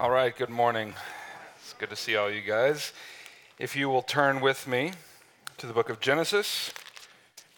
All 0.00 0.10
right, 0.10 0.36
good 0.36 0.48
morning. 0.48 0.94
It's 1.60 1.72
good 1.72 1.90
to 1.90 1.96
see 1.96 2.14
all 2.14 2.30
you 2.30 2.40
guys. 2.40 2.92
If 3.58 3.74
you 3.74 3.88
will 3.88 4.02
turn 4.02 4.40
with 4.40 4.68
me 4.68 4.92
to 5.56 5.66
the 5.66 5.72
book 5.72 5.90
of 5.90 5.98
Genesis, 5.98 6.72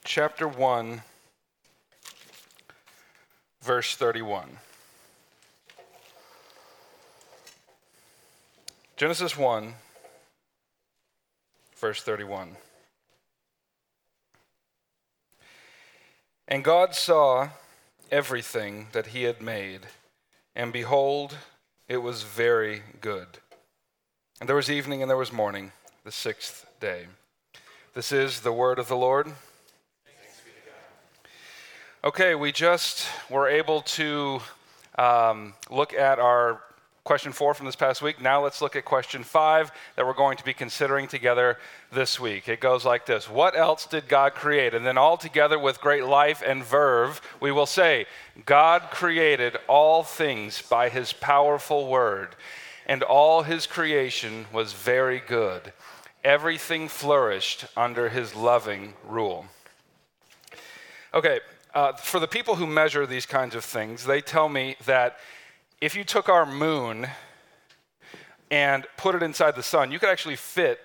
chapter 0.05 0.49
1, 0.49 1.03
verse 3.61 3.95
31. 3.95 4.57
Genesis 8.97 9.37
1, 9.37 9.75
verse 11.77 12.03
31. 12.03 12.57
And 16.49 16.65
God 16.65 16.95
saw 16.95 17.51
everything 18.11 18.87
that 18.93 19.09
he 19.09 19.25
had 19.25 19.43
made, 19.43 19.81
and 20.57 20.73
behold, 20.73 21.37
it 21.91 22.01
was 22.01 22.23
very 22.23 22.85
good. 23.01 23.27
And 24.39 24.49
there 24.49 24.55
was 24.55 24.71
evening 24.71 25.03
and 25.03 25.11
there 25.11 25.17
was 25.17 25.33
morning, 25.33 25.73
the 26.05 26.13
sixth 26.13 26.65
day. 26.79 27.07
This 27.95 28.13
is 28.13 28.43
the 28.43 28.53
word 28.53 28.79
of 28.79 28.87
the 28.87 28.97
Lord. 28.97 29.27
Okay, 32.05 32.37
we 32.37 32.53
just 32.53 33.09
were 33.29 33.49
able 33.49 33.83
to 33.83 34.41
um, 34.97 35.55
look 35.69 35.93
at 35.93 36.21
our 36.21 36.61
question 37.05 37.33
four 37.33 37.55
from 37.55 37.67
this 37.67 37.77
past 37.77 38.03
week. 38.03 38.21
Now 38.21 38.43
let's 38.43 38.61
look 38.61 38.77
at 38.77 38.85
question 38.85 39.25
five 39.25 39.73
that 39.97 40.07
we're 40.07 40.13
going 40.13 40.37
to 40.37 40.45
be 40.45 40.53
considering 40.53 41.09
together 41.09 41.59
this 41.93 42.21
week. 42.21 42.49
It 42.49 42.61
goes 42.61 42.85
like 42.85 43.07
this 43.07 43.29
What 43.29 43.57
else 43.57 43.87
did 43.87 44.09
God 44.09 44.35
create? 44.35 44.75
And 44.75 44.85
then 44.85 44.99
all 44.99 45.17
together 45.17 45.59
with 45.59 45.81
great 45.81 46.05
life 46.05 46.43
and 46.45 46.65
verve, 46.65 47.21
we 47.41 47.53
will 47.53 47.67
say, 47.67 48.07
God 48.47 48.83
created 48.91 49.57
all 49.69 50.03
things 50.03 50.63
by 50.63 50.89
his 50.89 51.13
powerful 51.13 51.89
word, 51.89 52.37
and 52.87 53.03
all 53.03 53.43
his 53.43 53.67
creation 53.67 54.47
was 54.53 54.73
very 54.73 55.21
good. 55.21 55.73
Everything 56.23 56.87
flourished 56.89 57.65
under 57.77 58.11
his 58.11 58.35
loving 58.35 58.93
rule. 59.07 59.47
Okay, 61.15 61.41
uh, 61.75 61.95
for 61.95 62.21
the 62.21 62.29
people 62.29 62.57
who 62.57 62.67
measure 62.67 63.07
these 63.07 63.27
kinds 63.27 63.55
of 63.55 63.65
things, 63.65 64.05
they 64.05 64.21
tell 64.21 64.49
me 64.49 64.77
that 64.85 65.17
if 65.81 65.97
you 65.97 66.05
took 66.05 66.29
our 66.29 66.45
moon 66.45 67.09
and 68.51 68.87
put 68.97 69.15
it 69.15 69.23
inside 69.23 69.57
the 69.57 69.63
sun, 69.63 69.91
you 69.91 69.99
could 69.99 70.09
actually 70.09 70.37
fit 70.37 70.81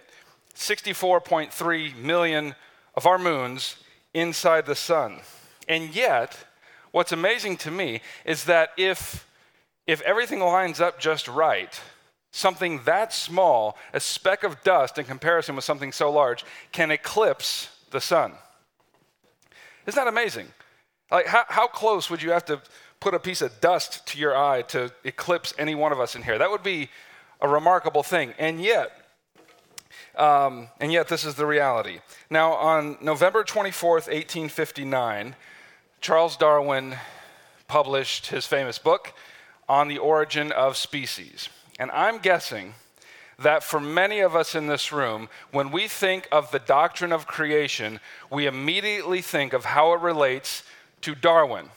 64.3 0.55 1.95
million 1.97 2.55
of 2.95 3.05
our 3.05 3.17
moons 3.17 3.77
inside 4.13 4.65
the 4.65 4.75
sun. 4.75 5.19
And 5.67 5.93
yet, 5.93 6.37
what's 6.91 7.11
amazing 7.11 7.57
to 7.57 7.71
me 7.71 8.01
is 8.23 8.45
that 8.45 8.69
if, 8.77 9.27
if 9.85 10.01
everything 10.01 10.39
lines 10.39 10.79
up 10.79 10.99
just 10.99 11.27
right, 11.27 11.79
something 12.31 12.81
that 12.85 13.13
small, 13.13 13.77
a 13.93 13.99
speck 13.99 14.43
of 14.43 14.63
dust 14.63 14.97
in 14.97 15.05
comparison 15.05 15.55
with 15.55 15.65
something 15.65 15.91
so 15.91 16.11
large, 16.11 16.45
can 16.71 16.91
eclipse 16.91 17.69
the 17.91 18.01
sun. 18.01 18.33
Isn't 19.85 20.01
that 20.01 20.09
amazing? 20.09 20.47
Like, 21.11 21.27
how, 21.27 21.43
how 21.47 21.67
close 21.67 22.09
would 22.09 22.21
you 22.21 22.31
have 22.31 22.45
to 22.45 22.61
put 23.05 23.13
a 23.13 23.19
piece 23.19 23.43
of 23.43 23.61
dust 23.61 24.03
to 24.07 24.17
your 24.17 24.35
eye 24.35 24.63
to 24.63 24.91
eclipse 25.03 25.53
any 25.59 25.75
one 25.75 25.91
of 25.91 25.99
us 25.99 26.15
in 26.15 26.23
here. 26.23 26.39
That 26.39 26.49
would 26.49 26.63
be 26.63 26.89
a 27.39 27.47
remarkable 27.47 28.01
thing. 28.01 28.33
And 28.39 28.59
yet, 28.59 28.99
um, 30.15 30.69
and 30.79 30.91
yet 30.91 31.07
this 31.07 31.23
is 31.23 31.35
the 31.35 31.45
reality. 31.45 31.99
Now, 32.31 32.53
on 32.53 32.97
November 33.01 33.43
24th, 33.43 34.07
1859, 34.09 35.35
Charles 36.01 36.35
Darwin 36.35 36.95
published 37.67 38.25
his 38.25 38.47
famous 38.47 38.79
book 38.79 39.13
on 39.69 39.87
the 39.87 39.99
origin 39.99 40.51
of 40.51 40.75
species. 40.75 41.47
And 41.77 41.91
I'm 41.91 42.17
guessing 42.17 42.73
that 43.37 43.63
for 43.63 43.79
many 43.79 44.19
of 44.21 44.35
us 44.35 44.55
in 44.55 44.65
this 44.65 44.91
room, 44.91 45.29
when 45.51 45.69
we 45.69 45.87
think 45.87 46.27
of 46.31 46.49
the 46.49 46.57
doctrine 46.57 47.11
of 47.11 47.27
creation, 47.27 47.99
we 48.31 48.47
immediately 48.47 49.21
think 49.21 49.53
of 49.53 49.63
how 49.63 49.93
it 49.93 50.01
relates 50.01 50.63
to 51.01 51.13
Darwin. 51.13 51.69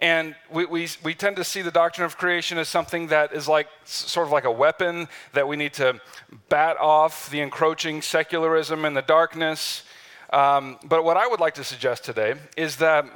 And 0.00 0.36
we, 0.50 0.64
we, 0.64 0.88
we 1.02 1.14
tend 1.14 1.36
to 1.36 1.44
see 1.44 1.60
the 1.60 1.72
doctrine 1.72 2.04
of 2.04 2.16
creation 2.16 2.56
as 2.56 2.68
something 2.68 3.08
that 3.08 3.32
is 3.32 3.48
like 3.48 3.68
sort 3.84 4.26
of 4.26 4.32
like 4.32 4.44
a 4.44 4.50
weapon 4.50 5.08
that 5.32 5.48
we 5.48 5.56
need 5.56 5.72
to 5.74 6.00
bat 6.48 6.76
off 6.78 7.28
the 7.30 7.40
encroaching 7.40 8.00
secularism 8.00 8.84
and 8.84 8.96
the 8.96 9.02
darkness. 9.02 9.82
Um, 10.30 10.78
but 10.84 11.02
what 11.04 11.16
I 11.16 11.26
would 11.26 11.40
like 11.40 11.54
to 11.54 11.64
suggest 11.64 12.04
today 12.04 12.34
is 12.56 12.76
that 12.76 13.06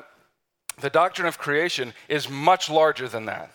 the 0.81 0.91
doctrine 0.91 1.29
of 1.29 1.39
creation 1.39 1.93
is 2.09 2.29
much 2.29 2.69
larger 2.69 3.07
than 3.07 3.27
that. 3.27 3.53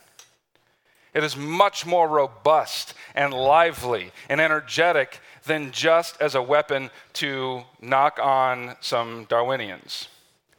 It 1.13 1.23
is 1.23 1.35
much 1.35 1.85
more 1.85 2.07
robust 2.07 2.93
and 3.15 3.33
lively 3.33 4.11
and 4.29 4.39
energetic 4.39 5.19
than 5.45 5.71
just 5.71 6.21
as 6.21 6.35
a 6.35 6.41
weapon 6.41 6.91
to 7.13 7.63
knock 7.81 8.19
on 8.21 8.75
some 8.81 9.25
Darwinians. 9.25 10.07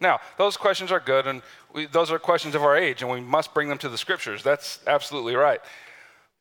Now, 0.00 0.20
those 0.36 0.56
questions 0.56 0.92
are 0.92 1.00
good, 1.00 1.26
and 1.26 1.42
we, 1.78 1.86
those 1.86 2.10
are 2.10 2.18
questions 2.18 2.56
of 2.56 2.62
our 2.62 2.76
age, 2.76 3.02
and 3.02 3.10
we 3.10 3.20
must 3.20 3.54
bring 3.54 3.68
them 3.68 3.78
to 3.78 3.88
the 3.88 3.96
scriptures. 3.96 4.42
That's 4.42 4.80
absolutely 4.86 5.36
right. 5.36 5.60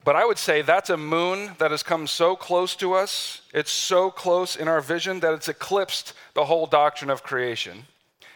But 0.03 0.15
I 0.15 0.25
would 0.25 0.39
say 0.39 0.63
that's 0.63 0.89
a 0.89 0.97
moon 0.97 1.51
that 1.59 1.69
has 1.69 1.83
come 1.83 2.07
so 2.07 2.35
close 2.35 2.75
to 2.77 2.93
us, 2.93 3.41
it's 3.53 3.71
so 3.71 4.09
close 4.09 4.55
in 4.55 4.67
our 4.67 4.81
vision 4.81 5.19
that 5.19 5.33
it's 5.33 5.47
eclipsed 5.47 6.13
the 6.33 6.45
whole 6.45 6.65
doctrine 6.65 7.11
of 7.11 7.21
creation. 7.21 7.83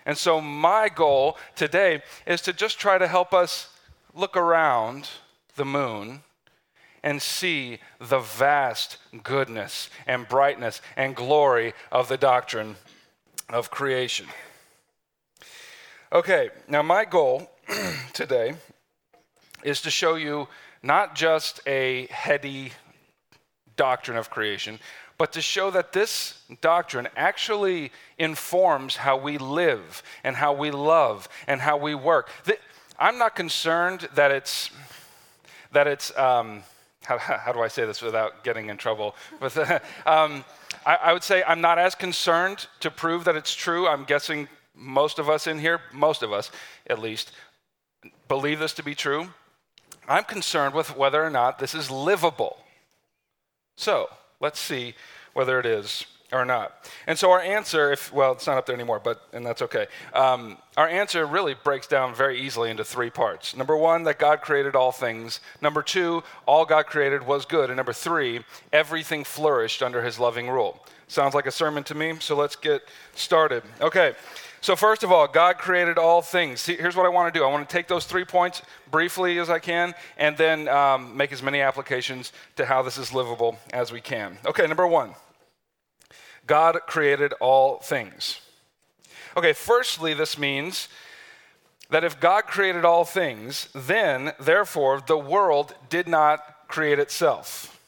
And 0.05 0.15
so, 0.15 0.41
my 0.41 0.89
goal 0.89 1.37
today 1.55 2.03
is 2.27 2.41
to 2.41 2.53
just 2.53 2.79
try 2.79 2.99
to 2.99 3.07
help 3.07 3.33
us 3.33 3.69
look 4.13 4.37
around 4.37 5.09
the 5.55 5.65
moon 5.65 6.21
and 7.03 7.19
see 7.19 7.79
the 7.99 8.19
vast 8.19 8.97
goodness 9.23 9.89
and 10.05 10.27
brightness 10.27 10.81
and 10.95 11.15
glory 11.15 11.73
of 11.91 12.09
the 12.09 12.17
doctrine 12.17 12.75
of 13.49 13.71
creation. 13.71 14.27
Okay, 16.13 16.49
now 16.67 16.81
my 16.81 17.05
goal 17.05 17.49
today 18.13 18.55
is 19.63 19.79
to 19.83 19.89
show 19.89 20.15
you 20.15 20.49
not 20.83 21.15
just 21.15 21.61
a 21.65 22.07
heady 22.07 22.73
doctrine 23.77 24.17
of 24.17 24.29
creation, 24.29 24.77
but 25.17 25.31
to 25.31 25.39
show 25.41 25.71
that 25.71 25.93
this 25.93 26.41
doctrine 26.59 27.07
actually 27.15 27.93
informs 28.17 28.97
how 28.97 29.15
we 29.15 29.37
live 29.37 30.03
and 30.25 30.35
how 30.35 30.51
we 30.51 30.69
love 30.69 31.29
and 31.47 31.61
how 31.61 31.77
we 31.77 31.95
work. 31.95 32.29
I'm 32.99 33.17
not 33.17 33.33
concerned 33.33 34.09
that 34.15 34.31
it's 34.31 34.69
that 35.71 35.87
it's 35.87 36.13
um, 36.17 36.63
how, 37.05 37.17
how, 37.19 37.53
do 37.53 37.61
I 37.61 37.69
say 37.69 37.85
this 37.85 38.01
without 38.01 38.43
getting 38.43 38.67
in 38.67 38.75
trouble? 38.75 39.15
With, 39.39 39.57
um, 40.05 40.43
I, 40.85 40.95
I 41.03 41.13
would 41.13 41.23
say 41.23 41.41
I'm 41.47 41.61
not 41.61 41.79
as 41.79 41.95
concerned 41.95 42.67
to 42.81 42.91
prove 42.91 43.23
that 43.23 43.37
it's 43.37 43.55
true. 43.55 43.87
I'm 43.87 44.03
guessing 44.03 44.49
most 44.81 45.19
of 45.19 45.29
us 45.29 45.47
in 45.47 45.59
here, 45.59 45.81
most 45.93 46.23
of 46.23 46.33
us 46.33 46.51
at 46.87 46.99
least, 46.99 47.31
believe 48.27 48.59
this 48.59 48.73
to 48.73 48.83
be 48.83 48.95
true. 48.95 49.29
I'm 50.07 50.23
concerned 50.23 50.73
with 50.73 50.97
whether 50.97 51.23
or 51.23 51.29
not 51.29 51.59
this 51.59 51.75
is 51.75 51.91
livable. 51.91 52.57
So 53.75 54.09
let's 54.39 54.59
see 54.59 54.95
whether 55.33 55.59
it 55.59 55.65
is 55.65 56.05
or 56.31 56.45
not. 56.45 56.89
And 57.07 57.19
so 57.19 57.31
our 57.31 57.41
answer, 57.41 57.91
if 57.91 58.11
well, 58.11 58.31
it's 58.31 58.47
not 58.47 58.57
up 58.57 58.65
there 58.65 58.75
anymore, 58.75 59.01
but 59.03 59.21
and 59.33 59.45
that's 59.45 59.61
okay. 59.61 59.87
Um, 60.13 60.57
our 60.77 60.87
answer 60.87 61.25
really 61.25 61.53
breaks 61.53 61.87
down 61.87 62.15
very 62.15 62.39
easily 62.39 62.69
into 62.71 62.83
three 62.83 63.09
parts. 63.09 63.55
Number 63.55 63.75
one, 63.75 64.03
that 64.03 64.17
God 64.17 64.41
created 64.41 64.75
all 64.75 64.91
things. 64.91 65.39
Number 65.61 65.81
two, 65.81 66.23
all 66.45 66.65
God 66.65 66.85
created 66.87 67.25
was 67.25 67.45
good. 67.45 67.69
And 67.69 67.77
number 67.77 67.93
three, 67.93 68.43
everything 68.71 69.23
flourished 69.23 69.83
under 69.83 70.01
His 70.01 70.19
loving 70.19 70.49
rule. 70.49 70.83
Sounds 71.07 71.35
like 71.35 71.45
a 71.45 71.51
sermon 71.51 71.83
to 71.83 71.95
me. 71.95 72.15
So 72.19 72.35
let's 72.35 72.55
get 72.55 72.81
started. 73.13 73.63
Okay. 73.81 74.13
So, 74.63 74.75
first 74.75 75.01
of 75.01 75.11
all, 75.11 75.27
God 75.27 75.57
created 75.57 75.97
all 75.97 76.21
things. 76.21 76.63
Here's 76.63 76.95
what 76.95 77.07
I 77.07 77.09
want 77.09 77.33
to 77.33 77.39
do 77.39 77.43
I 77.43 77.49
want 77.51 77.67
to 77.67 77.73
take 77.73 77.87
those 77.87 78.05
three 78.05 78.25
points 78.25 78.61
briefly 78.91 79.39
as 79.39 79.49
I 79.49 79.57
can, 79.57 79.95
and 80.17 80.37
then 80.37 80.67
um, 80.67 81.17
make 81.17 81.31
as 81.31 81.41
many 81.41 81.61
applications 81.61 82.31
to 82.57 82.67
how 82.67 82.83
this 82.83 82.99
is 82.99 83.11
livable 83.11 83.57
as 83.73 83.91
we 83.91 84.01
can. 84.01 84.37
Okay, 84.45 84.67
number 84.67 84.85
one 84.85 85.15
God 86.45 86.79
created 86.85 87.33
all 87.39 87.79
things. 87.79 88.39
Okay, 89.35 89.53
firstly, 89.53 90.13
this 90.13 90.37
means 90.37 90.89
that 91.89 92.03
if 92.03 92.19
God 92.19 92.43
created 92.43 92.85
all 92.85 93.03
things, 93.03 93.67
then, 93.73 94.33
therefore, 94.39 95.01
the 95.01 95.17
world 95.17 95.73
did 95.89 96.07
not 96.07 96.67
create 96.67 96.99
itself. 96.99 97.79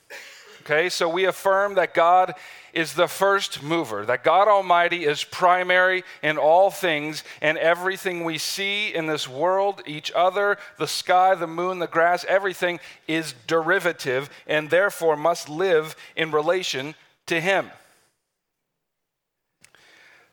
Okay, 0.61 0.89
so 0.89 1.07
we 1.07 1.25
affirm 1.25 1.75
that 1.75 1.93
God 1.93 2.33
is 2.73 2.93
the 2.93 3.07
first 3.07 3.61
mover, 3.61 4.05
that 4.05 4.23
God 4.23 4.47
Almighty 4.47 5.05
is 5.05 5.23
primary 5.23 6.03
in 6.21 6.37
all 6.37 6.71
things, 6.71 7.23
and 7.41 7.57
everything 7.57 8.23
we 8.23 8.37
see 8.37 8.93
in 8.93 9.05
this 9.05 9.27
world, 9.27 9.81
each 9.85 10.11
other, 10.13 10.57
the 10.77 10.87
sky, 10.87 11.35
the 11.35 11.47
moon, 11.47 11.79
the 11.79 11.87
grass, 11.87 12.25
everything 12.27 12.79
is 13.07 13.35
derivative 13.47 14.29
and 14.47 14.69
therefore 14.69 15.15
must 15.15 15.47
live 15.47 15.95
in 16.15 16.31
relation 16.31 16.95
to 17.27 17.39
Him. 17.39 17.69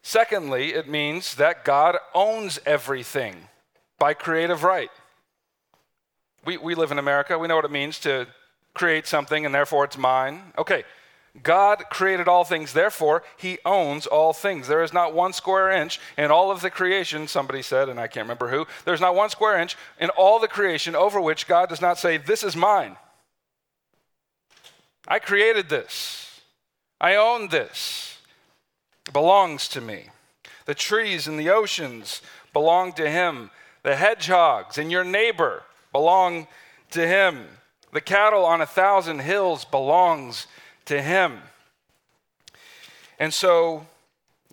Secondly, 0.03 0.73
it 0.73 0.89
means 0.89 1.35
that 1.35 1.65
God 1.65 1.97
owns 2.15 2.59
everything 2.65 3.49
by 3.99 4.15
creative 4.15 4.65
right. 4.65 4.91
We, 6.45 6.57
we 6.57 6.75
live 6.75 6.91
in 6.91 6.99
America. 6.99 7.39
We 7.39 7.49
know 7.49 7.57
what 7.57 7.67
it 7.67 7.71
means 7.71 7.99
to 8.01 8.27
create 8.73 9.07
something 9.07 9.45
and 9.45 9.55
therefore 9.55 9.85
it's 9.85 9.99
mine. 9.99 10.41
Okay, 10.57 10.85
God 11.43 11.85
created 11.91 12.27
all 12.27 12.45
things, 12.45 12.73
therefore, 12.73 13.23
He 13.37 13.59
owns 13.65 14.07
all 14.07 14.33
things. 14.33 14.67
There 14.67 14.83
is 14.83 14.93
not 14.93 15.15
one 15.15 15.33
square 15.33 15.71
inch 15.71 16.01
in 16.19 16.31
all 16.31 16.51
of 16.51 16.61
the 16.61 16.71
creation, 16.71 17.29
somebody 17.29 17.63
said, 17.63 17.89
and 17.89 18.01
I 18.01 18.09
can't 18.09 18.25
remember 18.25 18.49
who, 18.49 18.67
there's 18.85 19.01
not 19.01 19.15
one 19.15 19.31
square 19.31 19.61
inch 19.61 19.77
in 20.01 20.11
all 20.11 20.41
the 20.41 20.49
creation 20.49 20.97
over 20.97 21.21
which 21.21 21.47
God 21.47 21.69
does 21.69 21.81
not 21.81 21.99
say, 21.99 22.17
This 22.17 22.43
is 22.43 22.57
mine. 22.57 22.97
I 25.07 25.19
created 25.19 25.69
this. 25.69 26.41
I 27.01 27.15
own 27.15 27.49
this. 27.49 28.19
It 29.07 29.13
belongs 29.13 29.69
to 29.69 29.81
me. 29.81 30.07
The 30.67 30.75
trees 30.75 31.27
and 31.27 31.39
the 31.39 31.51
oceans 31.51 32.23
belong 32.53 32.93
to 32.95 33.09
Him. 33.09 33.51
The 33.83 33.97
hedgehogs 33.97 34.79
and 34.79 34.91
your 34.91 35.05
neighbor 35.05 35.63
belong 35.93 36.49
to 36.91 37.07
Him. 37.07 37.47
The 37.93 38.01
cattle 38.01 38.45
on 38.45 38.61
a 38.61 38.67
thousand 38.67 39.21
hills 39.21 39.65
belongs 39.65 40.47
to 40.91 41.01
Him. 41.01 41.39
And 43.21 43.33
so 43.33 43.87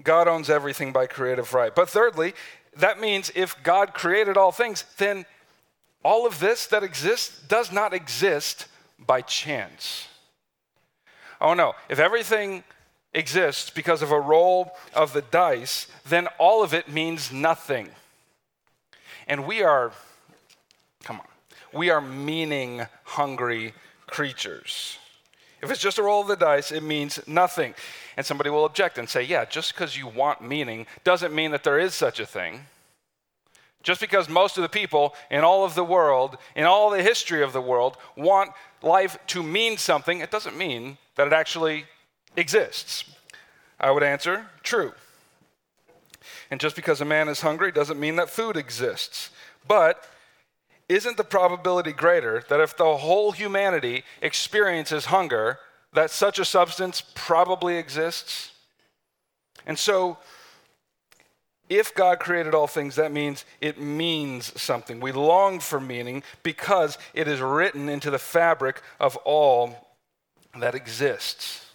God 0.03 0.27
owns 0.27 0.51
everything 0.51 0.93
by 0.93 1.07
creative 1.07 1.55
right. 1.55 1.73
But 1.73 1.89
thirdly, 1.89 2.35
that 2.75 2.99
means 2.99 3.31
if 3.33 3.55
God 3.63 3.95
created 3.95 4.37
all 4.37 4.51
things, 4.51 4.85
then 4.99 5.25
all 6.03 6.27
of 6.27 6.39
this 6.39 6.67
that 6.67 6.83
exists 6.83 7.41
does 7.47 7.71
not 7.71 7.91
exist 7.91 8.67
by 8.99 9.21
chance. 9.21 10.07
Oh 11.41 11.55
no, 11.55 11.73
if 11.89 11.97
everything 11.97 12.63
exists 13.15 13.71
because 13.71 14.03
of 14.03 14.11
a 14.11 14.19
roll 14.19 14.71
of 14.93 15.13
the 15.13 15.23
dice, 15.23 15.87
then 16.07 16.27
all 16.37 16.61
of 16.61 16.71
it 16.71 16.87
means 16.87 17.31
nothing. 17.31 17.89
And 19.27 19.47
we 19.47 19.63
are, 19.63 19.91
come 21.03 21.19
on, 21.19 21.27
we 21.73 21.89
are 21.89 22.01
meaning 22.01 22.85
hungry 23.05 23.73
creatures. 24.05 24.99
If 25.61 25.71
it's 25.71 25.81
just 25.81 25.97
a 25.97 26.03
roll 26.03 26.21
of 26.21 26.27
the 26.27 26.35
dice, 26.35 26.71
it 26.71 26.83
means 26.83 27.19
nothing. 27.27 27.73
And 28.15 28.25
somebody 28.25 28.49
will 28.49 28.65
object 28.65 28.97
and 28.97 29.09
say, 29.09 29.23
yeah, 29.23 29.45
just 29.45 29.73
because 29.73 29.97
you 29.97 30.07
want 30.07 30.41
meaning 30.41 30.85
doesn't 31.03 31.33
mean 31.33 31.51
that 31.51 31.63
there 31.63 31.79
is 31.79 31.95
such 31.95 32.19
a 32.19 32.25
thing. 32.25 32.61
Just 33.83 34.01
because 34.01 34.27
most 34.27 34.57
of 34.57 34.63
the 34.63 34.69
people 34.69 35.15
in 35.31 35.43
all 35.43 35.63
of 35.63 35.73
the 35.73 35.83
world, 35.83 36.37
in 36.55 36.65
all 36.65 36.89
the 36.89 37.01
history 37.01 37.41
of 37.41 37.53
the 37.53 37.61
world, 37.61 37.97
want 38.15 38.51
life 38.81 39.17
to 39.27 39.41
mean 39.41 39.77
something, 39.77 40.19
it 40.19 40.31
doesn't 40.31 40.57
mean 40.57 40.97
that 41.15 41.27
it 41.27 41.33
actually 41.33 41.85
exists. 42.35 43.05
I 43.79 43.91
would 43.91 44.03
answer, 44.03 44.47
true. 44.63 44.93
And 46.51 46.59
just 46.59 46.75
because 46.75 47.01
a 47.01 47.05
man 47.05 47.29
is 47.29 47.41
hungry 47.41 47.71
doesn't 47.71 47.99
mean 47.99 48.15
that 48.17 48.29
food 48.29 48.57
exists. 48.57 49.29
But 49.67 50.03
isn't 50.89 51.17
the 51.17 51.23
probability 51.23 51.91
greater 51.91 52.43
that 52.49 52.61
if 52.61 52.77
the 52.77 52.97
whole 52.97 53.31
humanity 53.31 54.03
experiences 54.21 55.05
hunger, 55.05 55.59
that 55.93 56.11
such 56.11 56.39
a 56.39 56.45
substance 56.45 57.03
probably 57.13 57.77
exists? 57.77 58.51
And 59.65 59.77
so, 59.77 60.17
if 61.69 61.93
God 61.93 62.19
created 62.19 62.55
all 62.55 62.67
things, 62.67 62.95
that 62.95 63.11
means 63.11 63.43
it 63.59 63.79
means 63.79 64.59
something. 64.59 65.01
We 65.01 65.11
long 65.11 65.59
for 65.59 65.81
meaning 65.81 66.23
because 66.41 66.97
it 67.13 67.27
is 67.27 67.41
written 67.41 67.89
into 67.89 68.09
the 68.09 68.19
fabric 68.19 68.81
of 68.99 69.17
all 69.17 69.75
that 70.57 70.75
exists. 70.75 71.65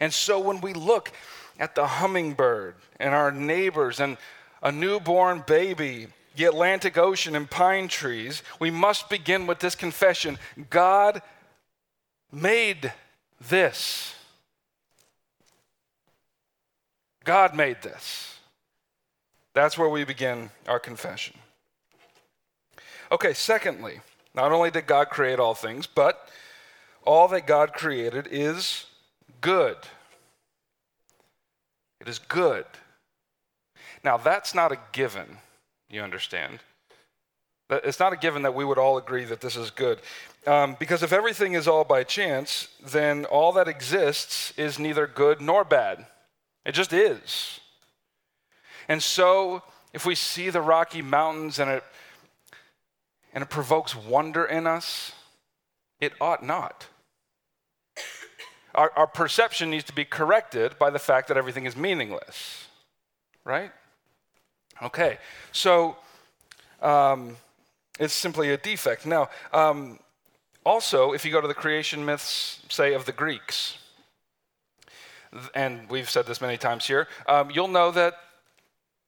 And 0.00 0.12
so, 0.12 0.40
when 0.40 0.62
we 0.62 0.72
look 0.72 1.12
at 1.58 1.74
the 1.74 1.86
hummingbird 1.86 2.76
and 2.98 3.14
our 3.14 3.30
neighbors 3.30 4.00
and 4.00 4.16
a 4.62 4.72
newborn 4.72 5.44
baby 5.46 6.08
the 6.36 6.44
Atlantic 6.44 6.98
Ocean 6.98 7.34
and 7.34 7.50
pine 7.50 7.88
trees, 7.88 8.42
we 8.60 8.70
must 8.70 9.08
begin 9.08 9.46
with 9.46 9.58
this 9.58 9.74
confession 9.74 10.38
God 10.70 11.22
made 12.30 12.92
this. 13.48 14.14
God 17.24 17.56
made 17.56 17.82
this. 17.82 18.38
That's 19.54 19.78
where 19.78 19.88
we 19.88 20.04
begin 20.04 20.50
our 20.68 20.78
confession. 20.78 21.34
Okay, 23.10 23.32
secondly, 23.32 24.00
not 24.34 24.52
only 24.52 24.70
did 24.70 24.86
God 24.86 25.08
create 25.08 25.40
all 25.40 25.54
things, 25.54 25.86
but 25.86 26.28
all 27.04 27.28
that 27.28 27.46
God 27.46 27.72
created 27.72 28.28
is 28.30 28.84
good. 29.40 29.76
It 32.00 32.08
is 32.08 32.18
good. 32.18 32.66
Now, 34.04 34.18
that's 34.18 34.54
not 34.54 34.72
a 34.72 34.78
given 34.92 35.38
you 35.88 36.02
understand. 36.02 36.60
It's 37.68 37.98
not 37.98 38.12
a 38.12 38.16
given 38.16 38.42
that 38.42 38.54
we 38.54 38.64
would 38.64 38.78
all 38.78 38.96
agree 38.96 39.24
that 39.24 39.40
this 39.40 39.56
is 39.56 39.70
good. 39.70 40.00
Um, 40.46 40.76
because 40.78 41.02
if 41.02 41.12
everything 41.12 41.54
is 41.54 41.66
all 41.66 41.82
by 41.82 42.04
chance, 42.04 42.68
then 42.84 43.24
all 43.24 43.52
that 43.52 43.66
exists 43.66 44.52
is 44.56 44.78
neither 44.78 45.06
good 45.06 45.40
nor 45.40 45.64
bad. 45.64 46.06
It 46.64 46.72
just 46.72 46.92
is. 46.92 47.60
And 48.88 49.02
so, 49.02 49.62
if 49.92 50.06
we 50.06 50.14
see 50.14 50.50
the 50.50 50.60
Rocky 50.60 51.02
Mountains 51.02 51.58
and 51.58 51.68
it, 51.70 51.84
and 53.34 53.42
it 53.42 53.50
provokes 53.50 53.96
wonder 53.96 54.44
in 54.44 54.66
us, 54.66 55.12
it 56.00 56.12
ought 56.20 56.44
not. 56.44 56.86
Our, 58.74 58.92
our 58.94 59.06
perception 59.06 59.70
needs 59.70 59.84
to 59.84 59.94
be 59.94 60.04
corrected 60.04 60.78
by 60.78 60.90
the 60.90 60.98
fact 60.98 61.28
that 61.28 61.36
everything 61.36 61.64
is 61.64 61.76
meaningless, 61.76 62.66
right? 63.44 63.72
Okay, 64.82 65.18
so 65.52 65.96
um, 66.82 67.36
it's 67.98 68.12
simply 68.12 68.50
a 68.50 68.58
defect. 68.58 69.06
Now, 69.06 69.30
um, 69.52 69.98
also, 70.64 71.12
if 71.12 71.24
you 71.24 71.32
go 71.32 71.40
to 71.40 71.48
the 71.48 71.54
creation 71.54 72.04
myths, 72.04 72.60
say, 72.68 72.92
of 72.92 73.06
the 73.06 73.12
Greeks, 73.12 73.78
and 75.54 75.88
we've 75.88 76.10
said 76.10 76.26
this 76.26 76.40
many 76.40 76.58
times 76.58 76.86
here, 76.86 77.08
um, 77.26 77.50
you'll 77.50 77.68
know 77.68 77.90
that 77.90 78.14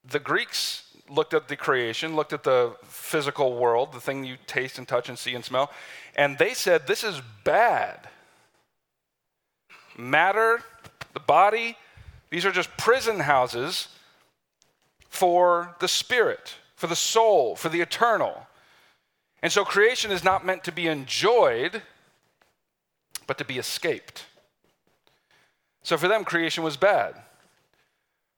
the 0.08 0.18
Greeks 0.18 0.84
looked 1.10 1.34
at 1.34 1.48
the 1.48 1.56
creation, 1.56 2.16
looked 2.16 2.32
at 2.32 2.44
the 2.44 2.74
physical 2.84 3.56
world, 3.56 3.92
the 3.92 4.00
thing 4.00 4.24
you 4.24 4.36
taste 4.46 4.78
and 4.78 4.88
touch 4.88 5.08
and 5.08 5.18
see 5.18 5.34
and 5.34 5.44
smell, 5.44 5.70
and 6.16 6.38
they 6.38 6.54
said, 6.54 6.86
This 6.86 7.04
is 7.04 7.20
bad. 7.44 8.08
Matter, 9.96 10.60
the 11.12 11.20
body, 11.20 11.76
these 12.30 12.46
are 12.46 12.52
just 12.52 12.74
prison 12.76 13.20
houses 13.20 13.88
for 15.08 15.74
the 15.80 15.88
spirit, 15.88 16.54
for 16.76 16.86
the 16.86 16.96
soul, 16.96 17.56
for 17.56 17.68
the 17.68 17.80
eternal. 17.80 18.46
And 19.42 19.52
so 19.52 19.64
creation 19.64 20.10
is 20.10 20.24
not 20.24 20.44
meant 20.44 20.64
to 20.64 20.72
be 20.72 20.86
enjoyed, 20.86 21.82
but 23.26 23.38
to 23.38 23.44
be 23.44 23.58
escaped. 23.58 24.26
So 25.82 25.96
for 25.96 26.08
them, 26.08 26.24
creation 26.24 26.64
was 26.64 26.76
bad. 26.76 27.14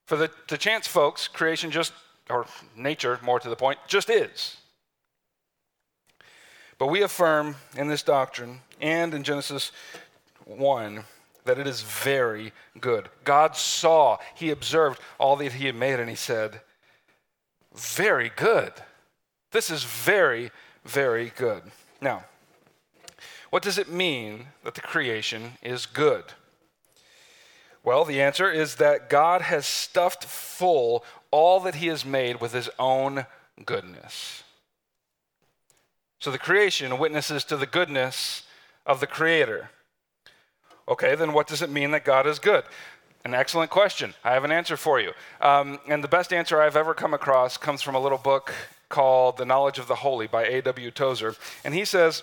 For 0.06 0.16
the, 0.16 0.30
the 0.48 0.58
chance 0.58 0.86
folks, 0.86 1.28
creation 1.28 1.70
just, 1.70 1.92
or 2.28 2.46
nature, 2.76 3.18
more 3.22 3.40
to 3.40 3.48
the 3.48 3.56
point, 3.56 3.78
just 3.86 4.10
is. 4.10 4.56
But 6.78 6.88
we 6.88 7.02
affirm 7.02 7.56
in 7.76 7.88
this 7.88 8.02
doctrine 8.02 8.60
and 8.80 9.12
in 9.12 9.22
Genesis 9.22 9.70
1 10.46 11.04
that 11.44 11.58
it 11.58 11.66
is 11.66 11.82
very 11.82 12.52
good. 12.80 13.08
God 13.24 13.56
saw, 13.56 14.18
He 14.34 14.50
observed 14.50 15.00
all 15.18 15.36
that 15.36 15.52
He 15.52 15.66
had 15.66 15.74
made, 15.74 16.00
and 16.00 16.08
He 16.08 16.16
said, 16.16 16.60
Very 17.74 18.30
good. 18.34 18.72
This 19.52 19.70
is 19.70 19.84
very, 19.84 20.50
very 20.84 21.32
good. 21.36 21.62
Now, 22.00 22.24
what 23.50 23.62
does 23.62 23.78
it 23.78 23.90
mean 23.90 24.46
that 24.64 24.74
the 24.74 24.80
creation 24.80 25.52
is 25.62 25.86
good? 25.86 26.24
Well, 27.82 28.04
the 28.04 28.20
answer 28.20 28.50
is 28.50 28.76
that 28.76 29.08
God 29.08 29.42
has 29.42 29.66
stuffed 29.66 30.24
full 30.24 31.04
all 31.30 31.60
that 31.60 31.76
He 31.76 31.86
has 31.86 32.04
made 32.04 32.40
with 32.40 32.52
His 32.52 32.68
own 32.78 33.26
goodness. 33.64 34.42
So 36.18 36.30
the 36.30 36.38
creation 36.38 36.98
witnesses 36.98 37.44
to 37.44 37.56
the 37.56 37.66
goodness 37.66 38.42
of 38.84 39.00
the 39.00 39.06
Creator. 39.06 39.70
Okay, 40.86 41.14
then 41.14 41.32
what 41.32 41.46
does 41.46 41.62
it 41.62 41.70
mean 41.70 41.92
that 41.92 42.04
God 42.04 42.26
is 42.26 42.38
good? 42.38 42.64
An 43.24 43.34
excellent 43.34 43.70
question. 43.70 44.14
I 44.24 44.32
have 44.32 44.44
an 44.44 44.52
answer 44.52 44.76
for 44.76 44.98
you. 44.98 45.12
Um, 45.42 45.78
and 45.86 46.02
the 46.02 46.08
best 46.08 46.32
answer 46.32 46.60
I've 46.60 46.76
ever 46.76 46.94
come 46.94 47.12
across 47.12 47.58
comes 47.58 47.82
from 47.82 47.94
a 47.94 48.00
little 48.00 48.18
book 48.18 48.54
called 48.88 49.36
The 49.36 49.44
Knowledge 49.44 49.78
of 49.78 49.88
the 49.88 49.96
Holy 49.96 50.26
by 50.26 50.46
A.W. 50.46 50.90
Tozer. 50.90 51.36
And 51.62 51.74
he 51.74 51.84
says 51.84 52.22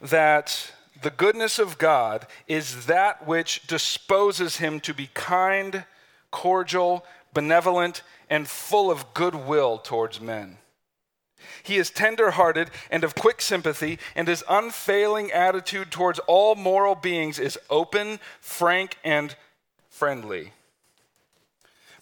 that 0.00 0.72
the 1.02 1.10
goodness 1.10 1.58
of 1.58 1.76
God 1.76 2.26
is 2.46 2.86
that 2.86 3.26
which 3.26 3.66
disposes 3.66 4.56
him 4.56 4.80
to 4.80 4.94
be 4.94 5.10
kind, 5.12 5.84
cordial, 6.30 7.04
benevolent, 7.34 8.02
and 8.30 8.48
full 8.48 8.90
of 8.90 9.12
goodwill 9.12 9.78
towards 9.78 10.18
men. 10.18 10.56
He 11.62 11.76
is 11.76 11.90
tender-hearted 11.90 12.70
and 12.90 13.04
of 13.04 13.14
quick 13.14 13.40
sympathy, 13.42 13.98
and 14.16 14.26
his 14.26 14.42
unfailing 14.48 15.30
attitude 15.30 15.90
towards 15.90 16.18
all 16.20 16.54
moral 16.54 16.94
beings 16.94 17.38
is 17.38 17.58
open, 17.70 18.18
frank, 18.40 18.96
and 19.04 19.36
friendly. 19.98 20.52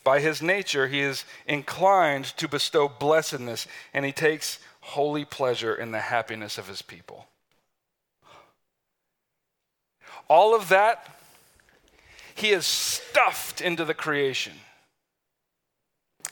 By 0.05 0.21
his 0.21 0.43
nature, 0.43 0.87
he 0.87 1.01
is 1.01 1.25
inclined 1.47 2.27
to 2.37 2.47
bestow 2.47 2.89
blessedness, 2.89 3.67
and 3.93 4.05
he 4.05 4.13
takes 4.13 4.59
holy 4.81 5.25
pleasure 5.25 5.75
in 5.75 5.91
the 5.91 6.01
happiness 6.01 6.59
of 6.59 6.69
his 6.69 6.83
people. 6.83 7.27
All 10.29 10.55
of 10.55 10.69
that, 10.69 11.09
he 12.35 12.51
has 12.51 12.67
stuffed 12.67 13.61
into 13.61 13.85
the 13.85 13.95
creation. 13.95 14.53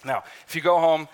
Now, 0.04 0.22
if 0.46 0.54
you 0.54 0.60
go 0.60 0.78
home 0.78 1.08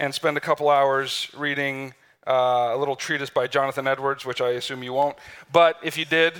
and 0.00 0.12
spend 0.14 0.36
a 0.36 0.40
couple 0.40 0.68
hours 0.68 1.30
reading 1.36 1.94
uh, 2.26 2.72
a 2.74 2.76
little 2.76 2.96
treatise 2.96 3.30
by 3.30 3.46
Jonathan 3.46 3.86
Edwards, 3.86 4.26
which 4.26 4.40
I 4.40 4.50
assume 4.50 4.82
you 4.82 4.92
won't, 4.92 5.16
but 5.52 5.78
if 5.82 5.96
you 5.96 6.04
did, 6.04 6.34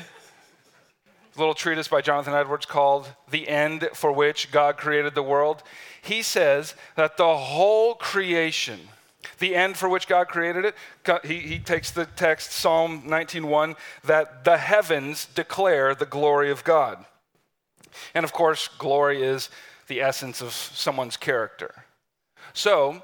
little 1.36 1.54
treatise 1.54 1.88
by 1.88 2.00
Jonathan 2.00 2.34
Edwards 2.34 2.66
called 2.66 3.12
The 3.30 3.48
End 3.48 3.88
for 3.94 4.12
Which 4.12 4.50
God 4.50 4.76
Created 4.76 5.14
the 5.14 5.22
World, 5.22 5.62
he 6.00 6.22
says 6.22 6.74
that 6.96 7.16
the 7.16 7.36
whole 7.36 7.94
creation, 7.94 8.80
the 9.38 9.54
end 9.54 9.76
for 9.76 9.88
which 9.88 10.08
God 10.08 10.28
created 10.28 10.64
it, 10.64 10.74
he, 11.24 11.38
he 11.38 11.58
takes 11.58 11.90
the 11.90 12.06
text, 12.06 12.52
Psalm 12.52 13.02
19.1, 13.02 13.76
that 14.04 14.44
the 14.44 14.58
heavens 14.58 15.26
declare 15.26 15.94
the 15.94 16.06
glory 16.06 16.50
of 16.50 16.64
God. 16.64 17.04
And 18.14 18.24
of 18.24 18.32
course, 18.32 18.68
glory 18.68 19.22
is 19.22 19.48
the 19.86 20.00
essence 20.00 20.40
of 20.40 20.52
someone's 20.52 21.16
character. 21.16 21.84
So, 22.52 23.02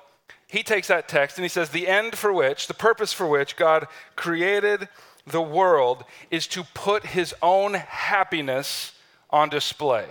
he 0.49 0.63
takes 0.63 0.89
that 0.89 1.09
text 1.09 1.37
and 1.37 1.45
he 1.45 1.49
says, 1.51 1.71
the 1.71 1.87
end 1.87 2.17
for 2.17 2.33
which, 2.33 2.67
the 2.67 2.75
purpose 2.75 3.13
for 3.13 3.27
which 3.27 3.57
God 3.57 3.87
created 4.17 4.89
the 5.29 5.43
world 5.43 6.05
is 6.31 6.47
to 6.49 6.65
put 6.75 7.07
his 7.07 7.35
own 7.43 7.75
happiness 7.75 8.93
on 9.31 9.49
display. 9.49 10.07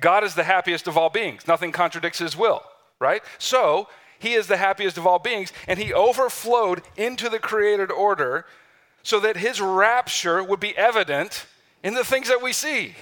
God 0.00 0.24
is 0.24 0.34
the 0.34 0.44
happiest 0.44 0.86
of 0.86 0.96
all 0.96 1.10
beings. 1.10 1.46
Nothing 1.46 1.72
contradicts 1.72 2.18
his 2.18 2.36
will, 2.36 2.62
right? 3.00 3.22
So, 3.38 3.88
he 4.18 4.34
is 4.34 4.46
the 4.46 4.56
happiest 4.56 4.98
of 4.98 5.06
all 5.06 5.18
beings, 5.18 5.52
and 5.66 5.78
he 5.78 5.92
overflowed 5.92 6.82
into 6.96 7.28
the 7.28 7.40
created 7.40 7.90
order 7.90 8.46
so 9.02 9.18
that 9.18 9.36
his 9.36 9.60
rapture 9.60 10.44
would 10.44 10.60
be 10.60 10.76
evident 10.76 11.46
in 11.82 11.94
the 11.94 12.04
things 12.04 12.28
that 12.28 12.40
we 12.40 12.52
see. 12.52 12.94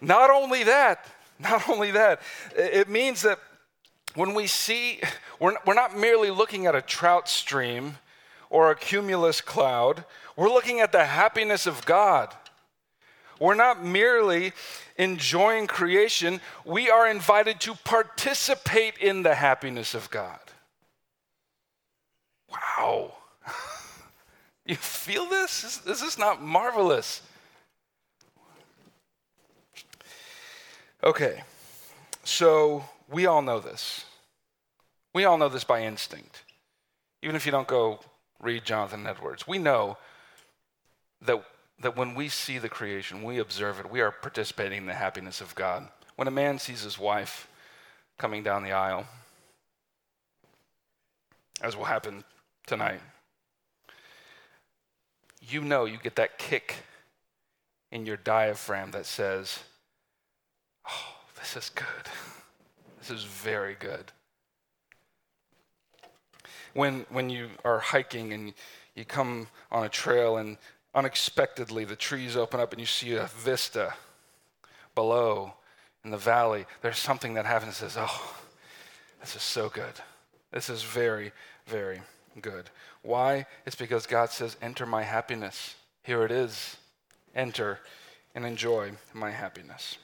Not 0.00 0.30
only 0.30 0.62
that, 0.64 1.04
not 1.38 1.68
only 1.68 1.90
that, 1.90 2.20
it 2.54 2.88
means 2.88 3.22
that 3.22 3.40
when 4.14 4.34
we 4.34 4.46
see, 4.46 5.00
we're, 5.38 5.56
we're 5.66 5.74
not 5.74 5.96
merely 5.96 6.30
looking 6.30 6.66
at 6.66 6.74
a 6.74 6.82
trout 6.82 7.28
stream 7.28 7.96
or 8.48 8.70
a 8.70 8.74
cumulus 8.74 9.40
cloud, 9.40 10.04
we're 10.36 10.48
looking 10.48 10.80
at 10.80 10.92
the 10.92 11.04
happiness 11.04 11.66
of 11.66 11.84
God. 11.84 12.34
We're 13.38 13.54
not 13.54 13.84
merely 13.84 14.52
enjoying 14.98 15.66
creation, 15.66 16.40
we 16.64 16.90
are 16.90 17.08
invited 17.08 17.58
to 17.60 17.74
participate 17.74 18.98
in 18.98 19.22
the 19.22 19.34
happiness 19.34 19.94
of 19.94 20.10
God. 20.10 20.40
Wow. 22.50 23.14
you 24.66 24.76
feel 24.76 25.26
this? 25.26 25.64
Is, 25.64 25.80
is 25.86 26.00
this 26.02 26.18
not 26.18 26.42
marvelous? 26.42 27.22
Okay, 31.02 31.42
so 32.24 32.84
we 33.10 33.26
all 33.26 33.42
know 33.42 33.60
this. 33.60 34.04
We 35.12 35.24
all 35.24 35.38
know 35.38 35.48
this 35.48 35.64
by 35.64 35.82
instinct. 35.82 36.44
Even 37.22 37.36
if 37.36 37.44
you 37.44 37.52
don't 37.52 37.68
go 37.68 38.00
read 38.40 38.64
Jonathan 38.64 39.06
Edwards, 39.06 39.46
we 39.46 39.58
know 39.58 39.98
that 41.22 41.44
that 41.80 41.96
when 41.96 42.14
we 42.14 42.28
see 42.28 42.58
the 42.58 42.68
creation, 42.68 43.22
we 43.22 43.38
observe 43.38 43.80
it, 43.80 43.90
we 43.90 44.00
are 44.00 44.10
participating 44.10 44.78
in 44.78 44.86
the 44.86 44.94
happiness 44.94 45.40
of 45.40 45.54
God. 45.54 45.88
When 46.16 46.28
a 46.28 46.30
man 46.30 46.58
sees 46.58 46.82
his 46.82 46.98
wife 46.98 47.48
coming 48.18 48.42
down 48.42 48.62
the 48.62 48.72
aisle, 48.72 49.06
as 51.62 51.76
will 51.76 51.84
happen 51.84 52.24
tonight, 52.66 53.00
you 55.40 55.62
know 55.62 55.86
you 55.86 55.96
get 55.96 56.16
that 56.16 56.38
kick 56.38 56.76
in 57.90 58.04
your 58.04 58.18
diaphragm 58.18 58.90
that 58.90 59.06
says, 59.06 59.60
Oh, 60.86 61.14
this 61.38 61.56
is 61.56 61.70
good. 61.70 61.86
Is 63.10 63.24
very 63.24 63.74
good. 63.74 64.12
When, 66.74 67.06
when 67.08 67.28
you 67.28 67.48
are 67.64 67.80
hiking 67.80 68.32
and 68.32 68.54
you 68.94 69.04
come 69.04 69.48
on 69.72 69.84
a 69.84 69.88
trail 69.88 70.36
and 70.36 70.56
unexpectedly 70.94 71.84
the 71.84 71.96
trees 71.96 72.36
open 72.36 72.60
up 72.60 72.70
and 72.70 72.78
you 72.78 72.86
see 72.86 73.14
a 73.14 73.26
vista 73.26 73.94
below 74.94 75.54
in 76.04 76.12
the 76.12 76.16
valley, 76.16 76.66
there's 76.82 76.98
something 76.98 77.34
that 77.34 77.46
happens 77.46 77.80
that 77.80 77.90
says, 77.90 77.96
Oh, 77.98 78.36
this 79.20 79.34
is 79.34 79.42
so 79.42 79.68
good. 79.68 79.94
This 80.52 80.70
is 80.70 80.84
very, 80.84 81.32
very 81.66 82.02
good. 82.40 82.70
Why? 83.02 83.46
It's 83.66 83.74
because 83.74 84.06
God 84.06 84.30
says, 84.30 84.56
Enter 84.62 84.86
my 84.86 85.02
happiness. 85.02 85.74
Here 86.04 86.24
it 86.24 86.30
is. 86.30 86.76
Enter 87.34 87.80
and 88.36 88.46
enjoy 88.46 88.92
my 89.12 89.32
happiness. 89.32 89.98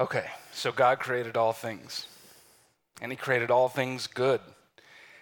Okay, 0.00 0.26
so 0.52 0.70
God 0.70 1.00
created 1.00 1.36
all 1.36 1.52
things, 1.52 2.06
and 3.02 3.10
He 3.10 3.16
created 3.16 3.50
all 3.50 3.68
things 3.68 4.06
good. 4.06 4.40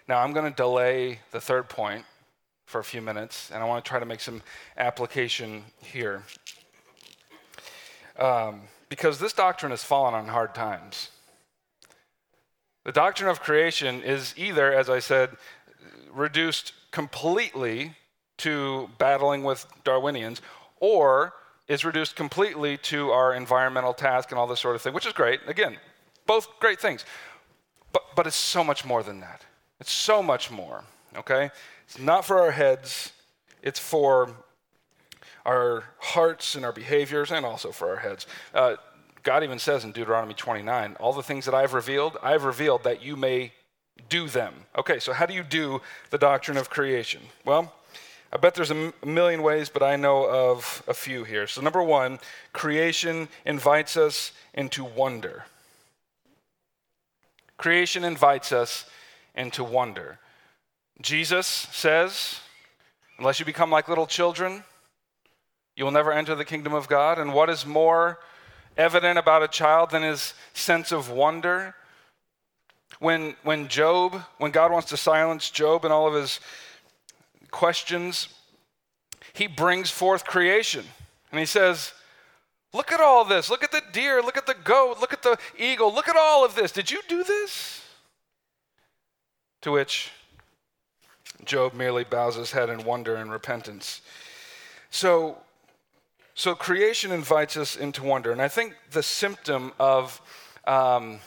Now, 0.07 0.19
I'm 0.19 0.33
going 0.33 0.47
to 0.47 0.55
delay 0.55 1.21
the 1.31 1.41
third 1.41 1.67
point 1.67 2.05
for 2.67 2.79
a 2.79 2.83
few 2.83 3.01
minutes, 3.01 3.49
and 3.51 3.63
I 3.63 3.65
want 3.65 3.83
to 3.83 3.89
try 3.89 3.99
to 3.99 4.05
make 4.05 4.19
some 4.19 4.43
application 4.77 5.63
here. 5.81 6.21
Um, 8.19 8.61
because 8.87 9.17
this 9.17 9.33
doctrine 9.33 9.71
has 9.71 9.83
fallen 9.83 10.13
on 10.13 10.27
hard 10.27 10.53
times. 10.53 11.09
The 12.85 12.91
doctrine 12.91 13.29
of 13.31 13.39
creation 13.39 14.03
is 14.03 14.35
either, 14.37 14.71
as 14.71 14.91
I 14.91 14.99
said, 14.99 15.31
reduced 16.11 16.73
completely 16.91 17.95
to 18.37 18.91
battling 18.99 19.43
with 19.43 19.65
Darwinians, 19.83 20.39
or 20.79 21.33
is 21.67 21.83
reduced 21.83 22.15
completely 22.15 22.77
to 22.77 23.11
our 23.11 23.33
environmental 23.33 23.93
task 23.93 24.31
and 24.31 24.39
all 24.39 24.47
this 24.47 24.59
sort 24.59 24.75
of 24.75 24.81
thing, 24.81 24.93
which 24.93 25.05
is 25.05 25.13
great. 25.13 25.41
Again, 25.47 25.77
both 26.25 26.47
great 26.59 26.79
things. 26.79 27.05
But, 27.91 28.03
but 28.15 28.27
it's 28.27 28.35
so 28.35 28.63
much 28.63 28.85
more 28.85 29.03
than 29.03 29.19
that. 29.19 29.43
It's 29.79 29.91
so 29.91 30.23
much 30.23 30.49
more, 30.49 30.83
okay? 31.15 31.51
It's 31.85 31.99
not 31.99 32.25
for 32.25 32.39
our 32.39 32.51
heads, 32.51 33.11
it's 33.61 33.79
for 33.79 34.31
our 35.45 35.85
hearts 35.99 36.55
and 36.55 36.65
our 36.65 36.73
behaviors, 36.73 37.31
and 37.31 37.45
also 37.45 37.71
for 37.71 37.89
our 37.89 37.97
heads. 37.97 38.27
Uh, 38.53 38.75
God 39.23 39.43
even 39.43 39.59
says 39.59 39.83
in 39.83 39.91
Deuteronomy 39.91 40.33
29, 40.33 40.95
all 40.99 41.13
the 41.13 41.23
things 41.23 41.45
that 41.45 41.53
I've 41.53 41.73
revealed, 41.73 42.17
I've 42.23 42.43
revealed 42.43 42.83
that 42.83 43.03
you 43.03 43.15
may 43.15 43.51
do 44.09 44.27
them. 44.27 44.53
Okay, 44.77 44.99
so 44.99 45.13
how 45.13 45.25
do 45.25 45.33
you 45.33 45.43
do 45.43 45.81
the 46.11 46.17
doctrine 46.17 46.57
of 46.57 46.69
creation? 46.69 47.21
Well, 47.45 47.73
I 48.31 48.37
bet 48.37 48.55
there's 48.55 48.71
a 48.71 48.93
million 49.05 49.41
ways, 49.41 49.69
but 49.69 49.81
I 49.81 49.95
know 49.95 50.27
of 50.27 50.83
a 50.87 50.93
few 50.93 51.23
here. 51.23 51.47
So, 51.47 51.61
number 51.61 51.81
one, 51.81 52.19
creation 52.51 53.29
invites 53.45 53.95
us 53.95 54.33
into 54.53 54.83
wonder. 54.83 55.45
Creation 57.55 58.03
invites 58.03 58.51
us 58.51 58.85
into 59.33 59.63
wonder. 59.63 60.19
Jesus 61.01 61.47
says, 61.47 62.41
unless 63.17 63.39
you 63.39 63.45
become 63.45 63.69
like 63.69 63.87
little 63.87 64.07
children, 64.07 64.63
you 65.75 65.85
will 65.85 65.91
never 65.91 66.11
enter 66.11 66.35
the 66.35 66.45
kingdom 66.45 66.73
of 66.73 66.87
God. 66.87 67.19
And 67.19 67.33
what 67.33 67.49
is 67.49 67.65
more 67.65 68.19
evident 68.75 69.17
about 69.17 69.43
a 69.43 69.47
child 69.47 69.91
than 69.91 70.03
his 70.03 70.33
sense 70.53 70.91
of 70.91 71.09
wonder? 71.09 71.75
When, 72.99 73.35
when 73.43 73.67
Job, 73.67 74.21
when 74.37 74.51
God 74.51 74.71
wants 74.71 74.89
to 74.89 74.97
silence 74.97 75.49
Job 75.49 75.85
and 75.85 75.93
all 75.93 76.07
of 76.07 76.15
his 76.15 76.39
questions, 77.51 78.29
he 79.33 79.47
brings 79.47 79.89
forth 79.89 80.25
creation. 80.25 80.85
And 81.31 81.39
he 81.39 81.45
says, 81.45 81.93
Look 82.73 82.91
at 82.91 82.99
all 82.99 83.25
this. 83.25 83.49
Look 83.49 83.63
at 83.63 83.71
the 83.71 83.81
deer. 83.91 84.21
Look 84.21 84.37
at 84.37 84.45
the 84.45 84.53
goat. 84.53 84.97
Look 84.99 85.13
at 85.13 85.23
the 85.23 85.37
eagle. 85.57 85.93
Look 85.93 86.07
at 86.07 86.15
all 86.15 86.45
of 86.45 86.55
this. 86.55 86.71
Did 86.71 86.91
you 86.91 87.01
do 87.07 87.23
this? 87.23 87.81
To 89.61 89.71
which 89.71 90.11
Job 91.45 91.73
merely 91.73 92.03
bows 92.03 92.35
his 92.35 92.51
head 92.51 92.69
in 92.69 92.83
wonder 92.83 93.15
and 93.15 93.31
repentance. 93.31 94.01
So, 94.91 95.37
so 96.35 96.55
creation 96.55 97.11
invites 97.11 97.57
us 97.57 97.75
into 97.75 98.03
wonder. 98.03 98.31
And 98.31 98.41
I 98.41 98.47
think 98.47 98.75
the 98.91 99.03
symptom 99.03 99.73
of, 99.79 100.21
um, 100.65 101.19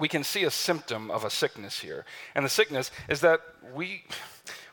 we 0.00 0.08
can 0.08 0.24
see 0.24 0.44
a 0.44 0.50
symptom 0.50 1.10
of 1.10 1.24
a 1.24 1.30
sickness 1.30 1.80
here. 1.80 2.04
And 2.34 2.44
the 2.44 2.50
sickness 2.50 2.90
is 3.08 3.20
that 3.20 3.40
we, 3.74 4.04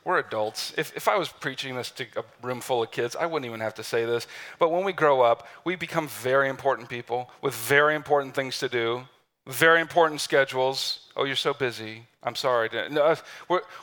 we're 0.08 0.18
adults. 0.18 0.72
If, 0.78 0.96
if 0.96 1.06
I 1.06 1.18
was 1.18 1.28
preaching 1.28 1.76
this 1.76 1.90
to 1.90 2.06
a 2.16 2.24
room 2.40 2.62
full 2.62 2.82
of 2.82 2.90
kids, 2.90 3.14
I 3.14 3.26
wouldn't 3.26 3.44
even 3.44 3.60
have 3.60 3.74
to 3.74 3.84
say 3.84 4.06
this. 4.06 4.26
But 4.58 4.72
when 4.72 4.82
we 4.82 4.94
grow 4.94 5.20
up, 5.20 5.46
we 5.64 5.76
become 5.76 6.08
very 6.08 6.48
important 6.48 6.88
people 6.88 7.30
with 7.42 7.54
very 7.54 7.94
important 7.94 8.34
things 8.34 8.58
to 8.60 8.70
do, 8.70 9.02
very 9.46 9.82
important 9.82 10.22
schedules. 10.22 11.00
Oh, 11.14 11.24
you're 11.24 11.36
so 11.36 11.52
busy. 11.52 12.06
I'm 12.22 12.36
sorry. 12.36 12.70
No, 12.90 13.16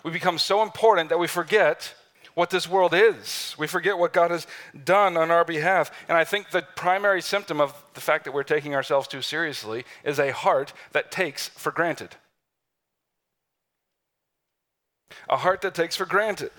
we 0.04 0.10
become 0.10 0.40
so 0.40 0.64
important 0.64 1.10
that 1.10 1.20
we 1.20 1.28
forget 1.28 1.94
what 2.34 2.50
this 2.50 2.68
world 2.68 2.96
is. 2.96 3.56
We 3.60 3.68
forget 3.68 4.00
what 4.00 4.12
God 4.12 4.32
has 4.32 4.48
done 4.84 5.18
on 5.18 5.30
our 5.30 5.46
behalf. 5.46 5.92
And 6.10 6.18
I 6.18 6.24
think 6.24 6.50
the 6.50 6.64
primary 6.76 7.22
symptom 7.22 7.62
of 7.62 7.72
the 7.94 8.02
fact 8.02 8.26
that 8.26 8.34
we're 8.34 8.42
taking 8.42 8.74
ourselves 8.74 9.08
too 9.08 9.22
seriously 9.22 9.86
is 10.04 10.20
a 10.20 10.34
heart 10.34 10.74
that 10.92 11.12
takes 11.12 11.50
for 11.50 11.72
granted. 11.72 12.16
A 15.30 15.38
heart 15.38 15.62
that 15.62 15.76
takes 15.76 15.96
for 15.96 16.06
granted. 16.06 16.52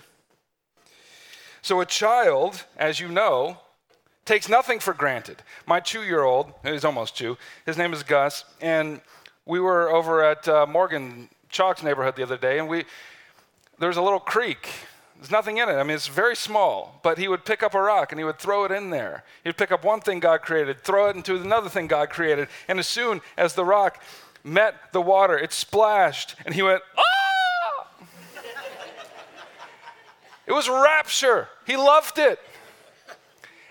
So, 1.61 1.81
a 1.81 1.85
child, 1.85 2.63
as 2.77 2.99
you 2.99 3.07
know, 3.07 3.57
takes 4.25 4.47
nothing 4.47 4.79
for 4.79 4.93
granted. 4.93 5.41
My 5.65 5.79
two 5.79 6.03
year 6.03 6.23
old, 6.23 6.53
he's 6.63 6.85
almost 6.85 7.17
two, 7.17 7.37
his 7.65 7.77
name 7.77 7.93
is 7.93 8.03
Gus, 8.03 8.43
and 8.61 9.01
we 9.45 9.59
were 9.59 9.89
over 9.89 10.23
at 10.23 10.47
uh, 10.47 10.65
Morgan 10.67 11.29
Chalk's 11.49 11.81
neighborhood 11.81 12.15
the 12.15 12.23
other 12.23 12.37
day, 12.37 12.59
and 12.59 12.67
we 12.67 12.85
there 13.79 13.89
was 13.89 13.97
a 13.97 14.01
little 14.01 14.19
creek. 14.19 14.69
There's 15.17 15.31
nothing 15.31 15.57
in 15.57 15.67
it. 15.67 15.73
I 15.73 15.83
mean, 15.83 15.95
it's 15.95 16.07
very 16.07 16.35
small, 16.35 16.99
but 17.03 17.17
he 17.17 17.27
would 17.27 17.43
pick 17.43 17.63
up 17.63 17.73
a 17.73 17.81
rock 17.81 18.11
and 18.11 18.19
he 18.19 18.25
would 18.25 18.37
throw 18.37 18.65
it 18.65 18.71
in 18.71 18.91
there. 18.91 19.23
He'd 19.43 19.57
pick 19.57 19.71
up 19.71 19.83
one 19.83 19.99
thing 19.99 20.19
God 20.19 20.41
created, 20.41 20.83
throw 20.83 21.09
it 21.09 21.15
into 21.15 21.35
another 21.35 21.69
thing 21.69 21.87
God 21.87 22.09
created, 22.09 22.49
and 22.67 22.77
as 22.77 22.87
soon 22.87 23.21
as 23.35 23.53
the 23.53 23.65
rock 23.65 24.01
met 24.43 24.75
the 24.93 25.01
water, 25.01 25.37
it 25.37 25.53
splashed, 25.53 26.35
and 26.45 26.53
he 26.53 26.61
went, 26.61 26.81
ah! 26.97 27.16
It 30.47 30.53
was 30.53 30.69
rapture. 30.69 31.49
He 31.65 31.75
loved 31.75 32.17
it. 32.17 32.39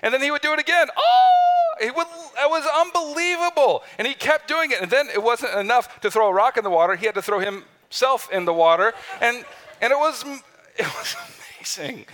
And 0.02 0.12
then 0.12 0.22
he 0.22 0.30
would 0.30 0.42
do 0.42 0.52
it 0.52 0.60
again. 0.60 0.88
Oh, 0.96 1.74
it, 1.80 1.96
would, 1.96 2.06
it 2.06 2.50
was 2.50 2.64
unbelievable. 2.84 3.82
And 3.98 4.06
he 4.06 4.14
kept 4.14 4.46
doing 4.46 4.70
it. 4.70 4.80
And 4.82 4.90
then 4.90 5.08
it 5.08 5.22
wasn't 5.22 5.58
enough 5.58 6.00
to 6.02 6.10
throw 6.10 6.28
a 6.28 6.32
rock 6.32 6.56
in 6.58 6.64
the 6.64 6.70
water. 6.70 6.94
He 6.94 7.06
had 7.06 7.14
to 7.14 7.22
throw 7.22 7.40
himself 7.40 8.30
in 8.30 8.44
the 8.44 8.52
water. 8.52 8.92
And, 9.20 9.44
and 9.80 9.90
it, 9.90 9.96
was, 9.96 10.22
it 10.76 10.86
was 10.86 11.16
amazing. 11.58 12.04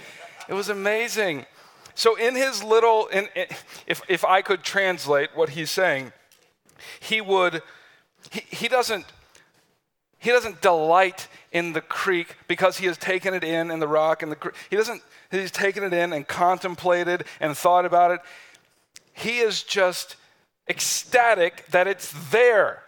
It 0.49 0.54
was 0.54 0.69
amazing. 0.69 1.47
So, 1.95 2.16
in 2.16 2.35
his 2.35 2.64
little, 2.64 3.09
in, 3.09 3.28
in, 3.35 3.47
if, 3.87 4.00
if 4.09 4.25
I 4.25 4.40
could 4.40 4.62
translate 4.62 5.31
what 5.35 5.50
he's 5.50 5.71
saying, 5.71 6.12
he 7.00 7.21
would, 7.21 7.62
he, 8.31 8.40
he 8.49 8.69
doesn't 8.69 9.04
he 10.23 10.31
doesn't 10.31 10.61
delight 10.61 11.26
in 11.52 11.75
the 11.75 11.80
creek 11.80 12.37
because 12.49 12.78
he 12.78 12.87
has 12.87 12.97
taken 12.97 13.35
it 13.35 13.44
in 13.44 13.71
in 13.71 13.78
the 13.78 13.88
rock 13.88 14.23
and 14.23 14.32
the 14.32 14.37
creek. 14.37 14.54
He 14.71 14.76
doesn't, 14.76 15.02
he's 15.30 15.50
taken 15.50 15.85
it 15.85 15.92
in 15.92 16.12
and 16.12 16.26
contemplated 16.26 17.25
and 17.40 17.56
thought 17.56 17.85
about 17.85 18.11
it. 18.11 18.21
He 19.12 19.38
is 19.38 19.62
just 19.62 20.16
ecstatic 20.68 21.66
that 21.66 21.87
it's 21.87 22.12
there, 22.30 22.82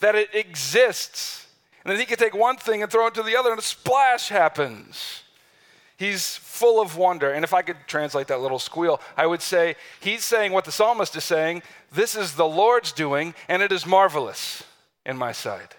that 0.00 0.14
it 0.14 0.34
exists. 0.34 1.46
And 1.84 1.92
then 1.92 2.00
he 2.00 2.06
can 2.06 2.16
take 2.16 2.34
one 2.34 2.56
thing 2.56 2.82
and 2.82 2.90
throw 2.90 3.06
it 3.06 3.14
to 3.14 3.22
the 3.22 3.36
other, 3.36 3.50
and 3.50 3.58
a 3.58 3.62
splash 3.62 4.28
happens. 4.28 5.22
He's 5.98 6.36
full 6.36 6.80
of 6.80 6.96
wonder. 6.96 7.32
And 7.32 7.44
if 7.44 7.52
I 7.52 7.62
could 7.62 7.76
translate 7.86 8.28
that 8.28 8.40
little 8.40 8.58
squeal, 8.58 9.00
I 9.16 9.26
would 9.26 9.42
say 9.42 9.74
he's 10.00 10.24
saying 10.24 10.52
what 10.52 10.64
the 10.64 10.72
psalmist 10.72 11.16
is 11.16 11.24
saying 11.24 11.62
this 11.92 12.14
is 12.14 12.34
the 12.34 12.46
Lord's 12.46 12.92
doing, 12.92 13.34
and 13.48 13.62
it 13.62 13.72
is 13.72 13.84
marvelous 13.84 14.62
in 15.04 15.16
my 15.16 15.32
sight. 15.32 15.74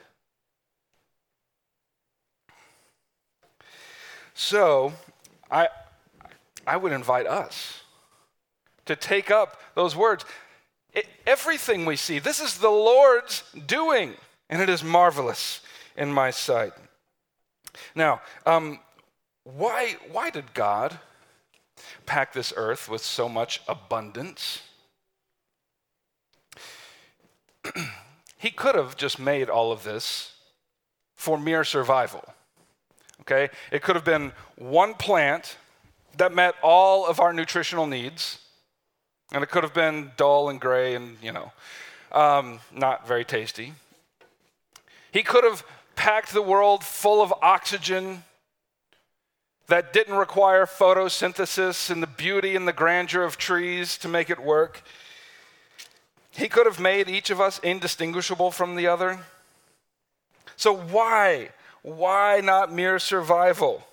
So, 4.41 4.93
I, 5.51 5.67
I 6.65 6.77
would 6.77 6.93
invite 6.93 7.27
us 7.27 7.81
to 8.85 8.95
take 8.95 9.29
up 9.29 9.59
those 9.75 9.97
words. 9.97 10.23
It, 10.93 11.07
everything 11.27 11.85
we 11.85 11.97
see, 11.97 12.19
this 12.19 12.39
is 12.39 12.57
the 12.57 12.69
Lord's 12.69 13.43
doing, 13.67 14.13
and 14.49 14.61
it 14.61 14.69
is 14.69 14.81
marvelous 14.81 15.59
in 15.97 16.13
my 16.13 16.31
sight. 16.31 16.71
Now, 17.93 18.21
um, 18.45 18.79
why, 19.43 19.97
why 20.09 20.29
did 20.29 20.53
God 20.53 20.97
pack 22.05 22.31
this 22.31 22.53
earth 22.55 22.87
with 22.87 23.03
so 23.03 23.27
much 23.27 23.61
abundance? 23.67 24.61
He 28.37 28.51
could 28.51 28.75
have 28.75 28.95
just 28.95 29.19
made 29.19 29.49
all 29.49 29.73
of 29.73 29.83
this 29.83 30.31
for 31.13 31.37
mere 31.37 31.65
survival. 31.65 32.23
Okay? 33.21 33.49
It 33.71 33.81
could 33.81 33.95
have 33.95 34.05
been 34.05 34.31
one 34.55 34.93
plant 34.93 35.57
that 36.17 36.33
met 36.33 36.55
all 36.61 37.05
of 37.05 37.19
our 37.19 37.33
nutritional 37.33 37.87
needs, 37.87 38.39
and 39.31 39.43
it 39.43 39.49
could 39.49 39.63
have 39.63 39.73
been 39.73 40.11
dull 40.17 40.49
and 40.49 40.59
gray 40.59 40.95
and, 40.95 41.17
you 41.21 41.31
know, 41.31 41.51
um, 42.11 42.59
not 42.73 43.07
very 43.07 43.23
tasty. 43.23 43.73
He 45.11 45.23
could 45.23 45.43
have 45.43 45.63
packed 45.95 46.33
the 46.33 46.41
world 46.41 46.83
full 46.83 47.21
of 47.21 47.33
oxygen 47.41 48.23
that 49.67 49.93
didn't 49.93 50.15
require 50.15 50.65
photosynthesis 50.65 51.89
and 51.89 52.01
the 52.01 52.07
beauty 52.07 52.55
and 52.55 52.67
the 52.67 52.73
grandeur 52.73 53.23
of 53.23 53.37
trees 53.37 53.97
to 53.99 54.07
make 54.07 54.29
it 54.29 54.39
work. 54.39 54.81
He 56.31 56.47
could 56.47 56.65
have 56.65 56.79
made 56.79 57.07
each 57.07 57.29
of 57.29 57.39
us 57.39 57.59
indistinguishable 57.59 58.51
from 58.51 58.75
the 58.75 58.87
other. 58.87 59.19
So, 60.55 60.75
why? 60.75 61.49
Why 61.81 62.41
not 62.41 62.71
mere 62.71 62.99
survival? 62.99 63.85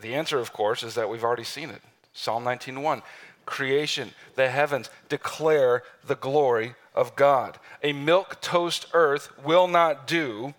The 0.00 0.14
answer, 0.14 0.38
of 0.38 0.52
course, 0.52 0.82
is 0.82 0.94
that 0.94 1.08
we've 1.08 1.24
already 1.24 1.44
seen 1.44 1.70
it. 1.70 1.82
Psalm 2.12 2.44
19:1. 2.44 3.02
Creation, 3.44 4.14
the 4.36 4.50
heavens 4.50 4.90
declare 5.08 5.82
the 6.04 6.14
glory 6.14 6.74
of 6.94 7.16
God. 7.16 7.58
A 7.82 7.92
milk 7.92 8.40
toast 8.40 8.86
earth 8.92 9.36
will 9.38 9.66
not 9.66 10.06
do 10.06 10.54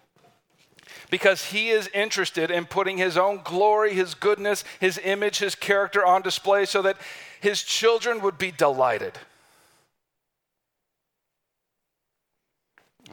because 1.10 1.45
he 1.51 1.69
is 1.69 1.88
interested 1.93 2.51
in 2.51 2.65
putting 2.65 2.97
his 2.97 3.17
own 3.17 3.41
glory, 3.43 3.93
his 3.93 4.15
goodness, 4.15 4.63
his 4.79 4.99
image, 5.03 5.39
his 5.39 5.56
character 5.56 6.06
on 6.06 6.21
display 6.21 6.65
so 6.65 6.82
that 6.82 6.97
his 7.39 7.63
children 7.63 8.21
would 8.21 8.38
be 8.38 8.51
delighted. 8.51 9.13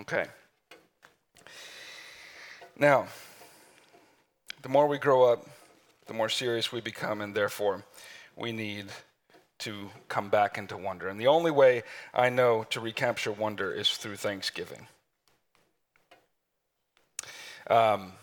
Okay. 0.01 0.27
Now, 2.81 3.09
the 4.62 4.71
more 4.71 4.87
we 4.87 4.97
grow 4.97 5.31
up, 5.31 5.47
the 6.07 6.14
more 6.14 6.31
serious 6.31 6.73
we 6.73 6.81
become, 6.81 7.21
and 7.21 7.35
therefore 7.35 7.85
we 8.37 8.53
need 8.53 8.87
to 9.59 9.90
come 10.09 10.31
back 10.31 10.57
into 10.57 10.79
wonder. 10.79 11.09
And 11.09 11.21
the 11.21 11.27
only 11.27 11.51
way 11.51 11.83
I 12.14 12.31
know 12.31 12.64
to 12.71 12.81
recapture 12.81 13.33
wonder 13.33 13.71
is 13.71 13.90
through 13.90 14.16
thanksgiving. 14.16 14.87
Um, 17.69 18.14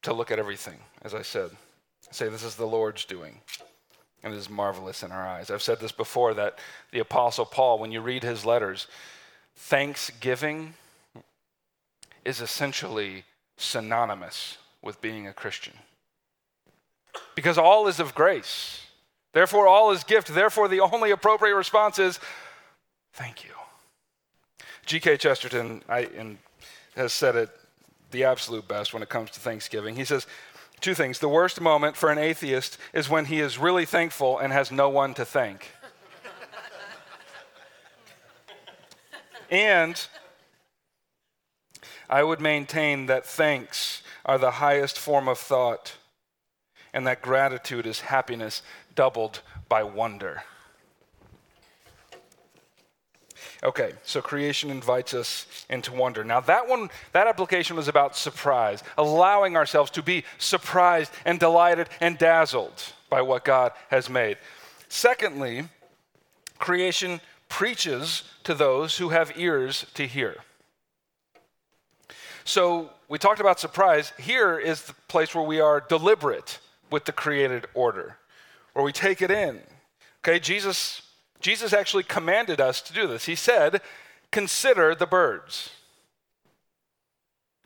to 0.00 0.14
look 0.14 0.30
at 0.30 0.38
everything, 0.38 0.78
as 1.02 1.12
I 1.12 1.20
said, 1.20 1.50
say, 2.10 2.30
This 2.30 2.44
is 2.44 2.54
the 2.54 2.66
Lord's 2.66 3.04
doing, 3.04 3.42
and 4.22 4.32
it 4.32 4.38
is 4.38 4.48
marvelous 4.48 5.02
in 5.02 5.12
our 5.12 5.28
eyes. 5.28 5.50
I've 5.50 5.62
said 5.62 5.80
this 5.80 5.92
before 5.92 6.32
that 6.32 6.58
the 6.92 7.00
Apostle 7.00 7.44
Paul, 7.44 7.78
when 7.78 7.92
you 7.92 8.00
read 8.00 8.22
his 8.22 8.46
letters, 8.46 8.86
thanksgiving 9.54 10.72
is 12.24 12.40
essentially 12.40 13.24
synonymous 13.56 14.58
with 14.82 15.00
being 15.00 15.26
a 15.26 15.32
Christian. 15.32 15.74
Because 17.34 17.58
all 17.58 17.88
is 17.88 18.00
of 18.00 18.14
grace. 18.14 18.82
Therefore, 19.32 19.66
all 19.66 19.90
is 19.90 20.04
gift. 20.04 20.28
Therefore, 20.28 20.68
the 20.68 20.80
only 20.80 21.10
appropriate 21.10 21.54
response 21.54 21.98
is 21.98 22.18
thank 23.12 23.44
you. 23.44 23.50
G.K. 24.86 25.16
Chesterton 25.16 25.82
I, 25.88 26.36
has 26.94 27.12
said 27.12 27.36
it 27.36 27.50
the 28.12 28.24
absolute 28.24 28.68
best 28.68 28.94
when 28.94 29.02
it 29.02 29.08
comes 29.08 29.30
to 29.32 29.40
Thanksgiving. 29.40 29.96
He 29.96 30.04
says, 30.04 30.26
Two 30.80 30.94
things. 30.94 31.18
The 31.18 31.28
worst 31.28 31.60
moment 31.60 31.96
for 31.96 32.10
an 32.10 32.18
atheist 32.18 32.78
is 32.92 33.08
when 33.08 33.24
he 33.24 33.40
is 33.40 33.58
really 33.58 33.86
thankful 33.86 34.38
and 34.38 34.52
has 34.52 34.70
no 34.70 34.88
one 34.88 35.14
to 35.14 35.24
thank. 35.24 35.72
and 39.50 40.06
I 42.08 42.22
would 42.22 42.40
maintain 42.40 43.06
that 43.06 43.26
thanks 43.26 44.02
are 44.24 44.38
the 44.38 44.52
highest 44.52 44.98
form 44.98 45.28
of 45.28 45.38
thought, 45.38 45.96
and 46.92 47.06
that 47.06 47.22
gratitude 47.22 47.86
is 47.86 48.00
happiness 48.00 48.62
doubled 48.94 49.42
by 49.68 49.82
wonder. 49.82 50.42
Okay, 53.64 53.92
so 54.04 54.20
creation 54.20 54.70
invites 54.70 55.14
us 55.14 55.66
into 55.68 55.92
wonder. 55.92 56.22
Now, 56.22 56.40
that 56.40 56.68
one, 56.68 56.90
that 57.12 57.26
application 57.26 57.76
was 57.76 57.88
about 57.88 58.16
surprise, 58.16 58.82
allowing 58.98 59.56
ourselves 59.56 59.90
to 59.92 60.02
be 60.02 60.24
surprised 60.38 61.10
and 61.24 61.40
delighted 61.40 61.88
and 62.00 62.18
dazzled 62.18 62.92
by 63.08 63.22
what 63.22 63.44
God 63.44 63.72
has 63.88 64.10
made. 64.10 64.36
Secondly, 64.88 65.68
creation 66.58 67.20
preaches 67.48 68.24
to 68.44 68.54
those 68.54 68.98
who 68.98 69.08
have 69.10 69.36
ears 69.36 69.86
to 69.94 70.06
hear. 70.06 70.36
So 72.46 72.90
we 73.08 73.18
talked 73.18 73.40
about 73.40 73.58
surprise. 73.58 74.12
Here 74.18 74.56
is 74.56 74.82
the 74.82 74.94
place 75.08 75.34
where 75.34 75.44
we 75.44 75.58
are 75.58 75.80
deliberate 75.80 76.60
with 76.92 77.04
the 77.04 77.12
created 77.12 77.66
order, 77.74 78.18
where 78.72 78.84
we 78.84 78.92
take 78.92 79.20
it 79.20 79.32
in. 79.32 79.60
Okay, 80.20 80.38
Jesus, 80.38 81.02
Jesus 81.40 81.72
actually 81.72 82.04
commanded 82.04 82.60
us 82.60 82.80
to 82.82 82.92
do 82.92 83.08
this. 83.08 83.24
He 83.24 83.34
said, 83.34 83.80
Consider 84.30 84.94
the 84.94 85.06
birds 85.06 85.70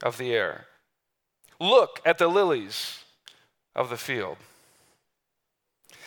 of 0.03 0.17
the 0.17 0.33
air. 0.33 0.65
Look 1.61 2.01
at 2.07 2.17
the 2.17 2.29
lilies 2.29 3.01
of 3.77 3.91
the 3.91 3.99
field. 3.99 4.39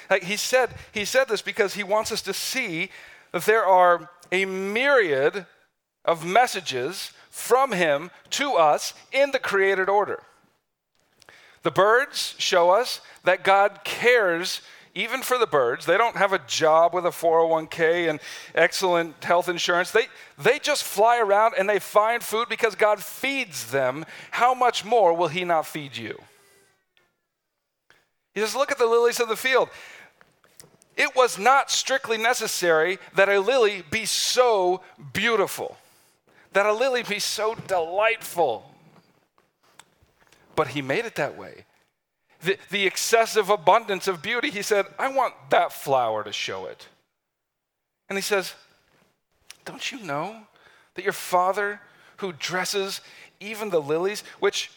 Like 0.09 0.23
he 0.23 0.35
said, 0.35 0.71
he 0.91 1.05
said 1.05 1.27
this 1.27 1.43
because 1.43 1.75
he 1.75 1.83
wants 1.83 2.11
us 2.11 2.23
to 2.23 2.33
see 2.33 2.89
that 3.33 3.45
there 3.45 3.65
are 3.65 4.09
a 4.31 4.45
myriad 4.45 5.45
of 6.05 6.25
messages 6.25 7.11
from 7.33 7.71
him 7.71 8.11
to 8.29 8.53
us 8.53 8.93
in 9.11 9.31
the 9.31 9.39
created 9.39 9.89
order. 9.89 10.21
The 11.63 11.71
birds 11.71 12.35
show 12.37 12.69
us 12.69 13.01
that 13.23 13.43
God 13.43 13.79
cares 13.83 14.61
even 14.93 15.23
for 15.23 15.39
the 15.39 15.47
birds. 15.47 15.87
They 15.87 15.97
don't 15.97 16.15
have 16.15 16.31
a 16.31 16.41
job 16.45 16.93
with 16.93 17.07
a 17.07 17.09
401k 17.09 18.07
and 18.07 18.19
excellent 18.53 19.23
health 19.23 19.49
insurance. 19.49 19.89
They, 19.89 20.05
they 20.37 20.59
just 20.59 20.83
fly 20.83 21.17
around 21.17 21.55
and 21.57 21.67
they 21.67 21.79
find 21.79 22.21
food 22.21 22.49
because 22.49 22.75
God 22.75 23.01
feeds 23.01 23.71
them. 23.71 24.05
How 24.29 24.53
much 24.53 24.85
more 24.85 25.15
will 25.15 25.29
He 25.29 25.43
not 25.43 25.65
feed 25.65 25.97
you? 25.97 26.21
He 28.35 28.41
says, 28.41 28.55
Look 28.55 28.71
at 28.71 28.77
the 28.77 28.85
lilies 28.85 29.19
of 29.19 29.27
the 29.27 29.35
field. 29.35 29.69
It 30.95 31.15
was 31.15 31.39
not 31.39 31.71
strictly 31.71 32.19
necessary 32.19 32.99
that 33.15 33.27
a 33.27 33.39
lily 33.39 33.83
be 33.89 34.05
so 34.05 34.81
beautiful, 35.13 35.77
that 36.53 36.65
a 36.65 36.73
lily 36.73 37.03
be 37.03 37.19
so 37.19 37.55
delightful. 37.67 38.69
But 40.55 40.69
he 40.69 40.81
made 40.81 41.05
it 41.05 41.15
that 41.15 41.37
way. 41.37 41.65
The, 42.41 42.57
the 42.69 42.85
excessive 42.85 43.49
abundance 43.49 44.07
of 44.07 44.21
beauty, 44.21 44.49
he 44.49 44.61
said, 44.61 44.85
I 44.99 45.09
want 45.09 45.33
that 45.49 45.71
flower 45.71 46.23
to 46.23 46.33
show 46.33 46.65
it. 46.65 46.87
And 48.09 48.17
he 48.17 48.21
says, 48.21 48.53
Don't 49.65 49.91
you 49.91 49.99
know 49.99 50.41
that 50.95 51.03
your 51.03 51.13
father, 51.13 51.79
who 52.17 52.33
dresses 52.33 53.01
even 53.39 53.69
the 53.69 53.81
lilies, 53.81 54.23
which, 54.39 54.71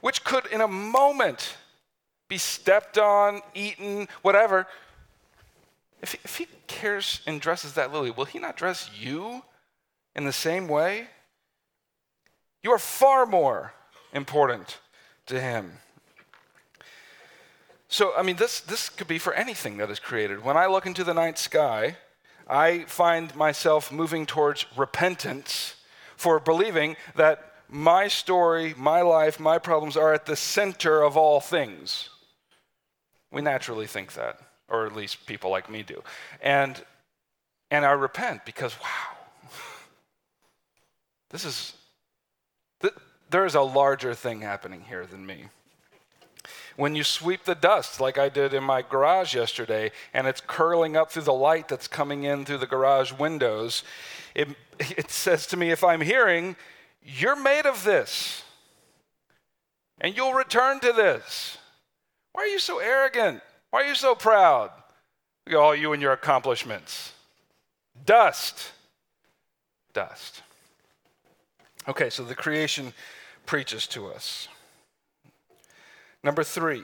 which 0.00 0.24
could 0.24 0.46
in 0.46 0.60
a 0.60 0.68
moment 0.68 1.56
be 2.28 2.38
stepped 2.38 2.98
on, 2.98 3.40
eaten, 3.54 4.08
whatever, 4.22 4.66
if 6.02 6.12
he, 6.12 6.18
if 6.24 6.36
he 6.36 6.46
cares 6.66 7.22
and 7.26 7.40
dresses 7.40 7.72
that 7.74 7.92
lily, 7.92 8.10
will 8.10 8.24
he 8.26 8.38
not 8.38 8.56
dress 8.56 8.90
you 8.98 9.42
in 10.14 10.24
the 10.24 10.32
same 10.32 10.68
way? 10.68 11.08
You 12.66 12.72
are 12.72 12.80
far 12.80 13.26
more 13.26 13.74
important 14.12 14.78
to 15.26 15.40
him. 15.40 15.74
So, 17.86 18.12
I 18.16 18.24
mean, 18.24 18.34
this, 18.34 18.58
this 18.58 18.88
could 18.88 19.06
be 19.06 19.20
for 19.20 19.32
anything 19.34 19.76
that 19.76 19.88
is 19.88 20.00
created. 20.00 20.42
When 20.42 20.56
I 20.56 20.66
look 20.66 20.84
into 20.84 21.04
the 21.04 21.14
night 21.14 21.38
sky, 21.38 21.96
I 22.48 22.80
find 22.88 23.32
myself 23.36 23.92
moving 23.92 24.26
towards 24.26 24.66
repentance 24.76 25.76
for 26.16 26.40
believing 26.40 26.96
that 27.14 27.52
my 27.68 28.08
story, 28.08 28.74
my 28.76 29.00
life, 29.00 29.38
my 29.38 29.58
problems 29.58 29.96
are 29.96 30.12
at 30.12 30.26
the 30.26 30.34
center 30.34 31.04
of 31.04 31.16
all 31.16 31.38
things. 31.38 32.08
We 33.30 33.42
naturally 33.42 33.86
think 33.86 34.14
that 34.14 34.40
or 34.68 34.86
at 34.86 34.96
least 34.96 35.24
people 35.24 35.52
like 35.52 35.70
me 35.70 35.84
do. 35.84 36.02
And 36.42 36.84
and 37.70 37.86
I 37.86 37.92
repent 37.92 38.44
because 38.44 38.74
wow. 38.80 39.50
This 41.30 41.44
is 41.44 41.75
there 43.36 43.44
is 43.44 43.54
a 43.54 43.60
larger 43.60 44.14
thing 44.14 44.40
happening 44.40 44.80
here 44.88 45.04
than 45.04 45.26
me. 45.26 45.44
When 46.76 46.94
you 46.96 47.04
sweep 47.04 47.44
the 47.44 47.54
dust, 47.54 48.00
like 48.00 48.16
I 48.16 48.30
did 48.30 48.54
in 48.54 48.64
my 48.64 48.80
garage 48.80 49.34
yesterday, 49.34 49.92
and 50.14 50.26
it's 50.26 50.40
curling 50.40 50.96
up 50.96 51.10
through 51.10 51.24
the 51.24 51.34
light 51.34 51.68
that's 51.68 51.86
coming 51.86 52.22
in 52.22 52.46
through 52.46 52.56
the 52.56 52.66
garage 52.66 53.12
windows, 53.12 53.84
it, 54.34 54.48
it 54.78 55.10
says 55.10 55.46
to 55.48 55.58
me, 55.58 55.70
if 55.70 55.84
I'm 55.84 56.00
hearing, 56.00 56.56
you're 57.04 57.36
made 57.36 57.66
of 57.66 57.84
this, 57.84 58.42
and 60.00 60.16
you'll 60.16 60.32
return 60.32 60.80
to 60.80 60.94
this. 60.94 61.58
Why 62.32 62.44
are 62.44 62.46
you 62.46 62.58
so 62.58 62.78
arrogant? 62.78 63.42
Why 63.68 63.82
are 63.82 63.88
you 63.88 63.94
so 63.94 64.14
proud? 64.14 64.70
Look 65.44 65.56
at 65.56 65.58
all 65.58 65.76
you 65.76 65.92
and 65.92 66.00
your 66.00 66.14
accomplishments. 66.14 67.12
Dust. 68.06 68.72
Dust. 69.92 70.40
Okay, 71.86 72.08
so 72.08 72.24
the 72.24 72.34
creation 72.34 72.94
preaches 73.46 73.86
to 73.88 74.08
us. 74.08 74.48
Number 76.22 76.42
three, 76.42 76.82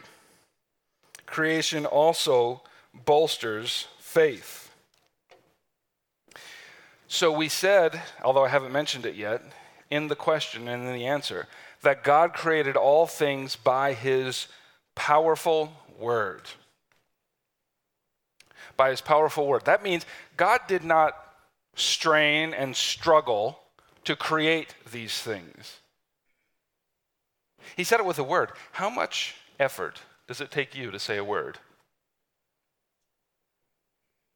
creation 1.26 1.84
also 1.84 2.62
bolsters 2.94 3.88
faith. 3.98 4.70
So 7.08 7.30
we 7.32 7.48
said, 7.48 8.00
although 8.22 8.44
I 8.44 8.48
haven't 8.48 8.72
mentioned 8.72 9.04
it 9.04 9.16
yet, 9.16 9.42
in 9.90 10.08
the 10.08 10.16
question 10.16 10.68
and 10.68 10.86
in 10.86 10.94
the 10.94 11.06
answer, 11.06 11.46
that 11.82 12.04
God 12.04 12.32
created 12.32 12.76
all 12.76 13.06
things 13.06 13.56
by 13.56 13.92
his 13.92 14.46
powerful 14.94 15.72
word 15.98 16.42
by 18.76 18.90
his 18.90 19.00
powerful 19.00 19.46
word. 19.46 19.64
That 19.64 19.82
means 19.82 20.06
God 20.36 20.60
did 20.66 20.84
not 20.84 21.16
strain 21.74 22.54
and 22.54 22.76
struggle 22.76 23.58
to 24.04 24.16
create 24.16 24.74
these 24.90 25.20
things. 25.20 25.78
He 27.76 27.84
said 27.84 28.00
it 28.00 28.06
with 28.06 28.18
a 28.18 28.24
word. 28.24 28.52
How 28.72 28.90
much 28.90 29.34
effort 29.58 30.00
does 30.26 30.40
it 30.40 30.50
take 30.50 30.74
you 30.74 30.90
to 30.90 30.98
say 30.98 31.16
a 31.16 31.24
word? 31.24 31.58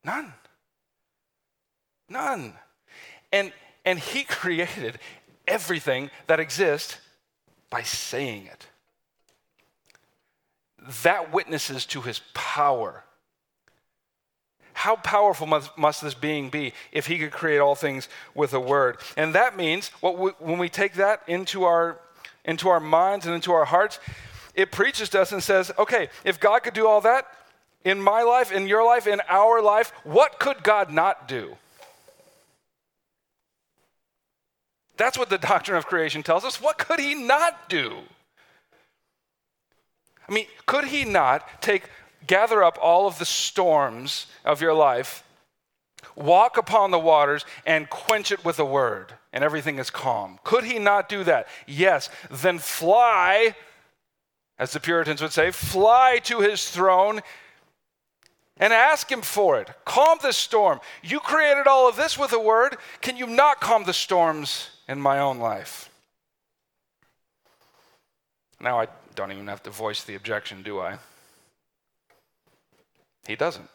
None. 0.04 0.32
None. 2.08 2.54
And, 3.32 3.52
and 3.84 3.98
he 3.98 4.24
created 4.28 4.98
everything 5.46 6.10
that 6.26 6.40
exists 6.40 6.98
by 7.70 7.82
saying 7.82 8.46
it. 8.46 8.66
That 11.02 11.32
witnesses 11.32 11.84
to 11.86 12.02
his 12.02 12.20
power 12.32 13.04
how 14.76 14.96
powerful 14.96 15.46
must, 15.46 15.76
must, 15.78 16.02
this 16.02 16.12
being 16.12 16.50
be 16.50 16.74
if 16.92 17.06
he 17.06 17.18
could 17.18 17.32
create 17.32 17.58
all 17.58 17.74
things 17.74 18.10
with 18.34 18.52
a 18.52 18.60
word? 18.60 18.98
And 19.16 19.34
that 19.34 19.56
means 19.56 19.88
what 20.00 20.18
we, 20.18 20.30
when 20.38 20.58
we 20.58 20.68
take 20.68 20.94
that 20.94 21.22
into 21.26 21.64
our, 21.64 21.98
into 22.46 22.68
our 22.68 22.80
minds 22.80 23.26
and 23.26 23.34
into 23.34 23.52
our 23.52 23.66
hearts, 23.66 23.98
it 24.54 24.72
preaches 24.72 25.10
to 25.10 25.20
us 25.20 25.32
and 25.32 25.42
says, 25.42 25.70
okay, 25.78 26.08
if 26.24 26.40
God 26.40 26.60
could 26.60 26.72
do 26.74 26.86
all 26.86 27.02
that 27.02 27.26
in 27.84 28.00
my 28.00 28.22
life, 28.22 28.50
in 28.50 28.66
your 28.66 28.84
life, 28.84 29.06
in 29.06 29.20
our 29.28 29.60
life, 29.60 29.92
what 30.04 30.40
could 30.40 30.62
God 30.62 30.90
not 30.90 31.28
do? 31.28 31.56
That's 34.96 35.18
what 35.18 35.28
the 35.28 35.38
doctrine 35.52 35.76
of 35.76 35.86
creation 35.86 36.22
tells 36.22 36.44
us. 36.44 36.60
What 36.60 36.78
could 36.78 37.00
he 37.00 37.14
not 37.14 37.68
do? 37.68 37.98
I 40.28 40.32
mean, 40.32 40.46
could 40.64 40.86
he 40.86 41.04
not 41.04 41.62
take 41.62 41.84
gather 42.26 42.62
up 42.62 42.78
all 42.80 43.06
of 43.06 43.18
the 43.18 43.24
storms 43.24 44.26
of 44.44 44.60
your 44.60 44.74
life, 44.74 45.22
walk 46.16 46.56
upon 46.56 46.90
the 46.90 46.98
waters, 46.98 47.44
and 47.64 47.88
quench 47.88 48.32
it 48.32 48.44
with 48.44 48.58
a 48.58 48.64
word, 48.64 49.12
and 49.36 49.44
everything 49.44 49.78
is 49.78 49.90
calm. 49.90 50.38
Could 50.44 50.64
he 50.64 50.78
not 50.78 51.10
do 51.10 51.22
that? 51.24 51.46
Yes. 51.66 52.08
Then 52.30 52.58
fly, 52.58 53.54
as 54.58 54.72
the 54.72 54.80
Puritans 54.80 55.20
would 55.20 55.30
say, 55.30 55.50
fly 55.50 56.20
to 56.24 56.40
his 56.40 56.70
throne 56.70 57.20
and 58.56 58.72
ask 58.72 59.12
him 59.12 59.20
for 59.20 59.60
it. 59.60 59.68
Calm 59.84 60.18
the 60.22 60.32
storm. 60.32 60.80
You 61.02 61.20
created 61.20 61.66
all 61.66 61.86
of 61.86 61.96
this 61.96 62.16
with 62.16 62.32
a 62.32 62.38
word. 62.38 62.78
Can 63.02 63.18
you 63.18 63.26
not 63.26 63.60
calm 63.60 63.84
the 63.84 63.92
storms 63.92 64.70
in 64.88 65.02
my 65.02 65.18
own 65.18 65.36
life? 65.36 65.90
Now 68.58 68.80
I 68.80 68.88
don't 69.14 69.32
even 69.32 69.48
have 69.48 69.62
to 69.64 69.70
voice 69.70 70.02
the 70.02 70.14
objection, 70.14 70.62
do 70.62 70.80
I? 70.80 70.96
He 73.28 73.36
doesn't. 73.36 73.68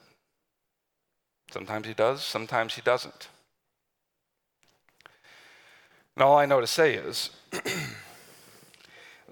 Sometimes 1.51 1.85
he 1.85 1.93
does, 1.93 2.23
sometimes 2.23 2.73
he 2.73 2.81
doesn't. 2.81 3.27
And 6.15 6.23
all 6.23 6.37
I 6.37 6.45
know 6.45 6.61
to 6.61 6.67
say 6.67 6.95
is 6.95 7.29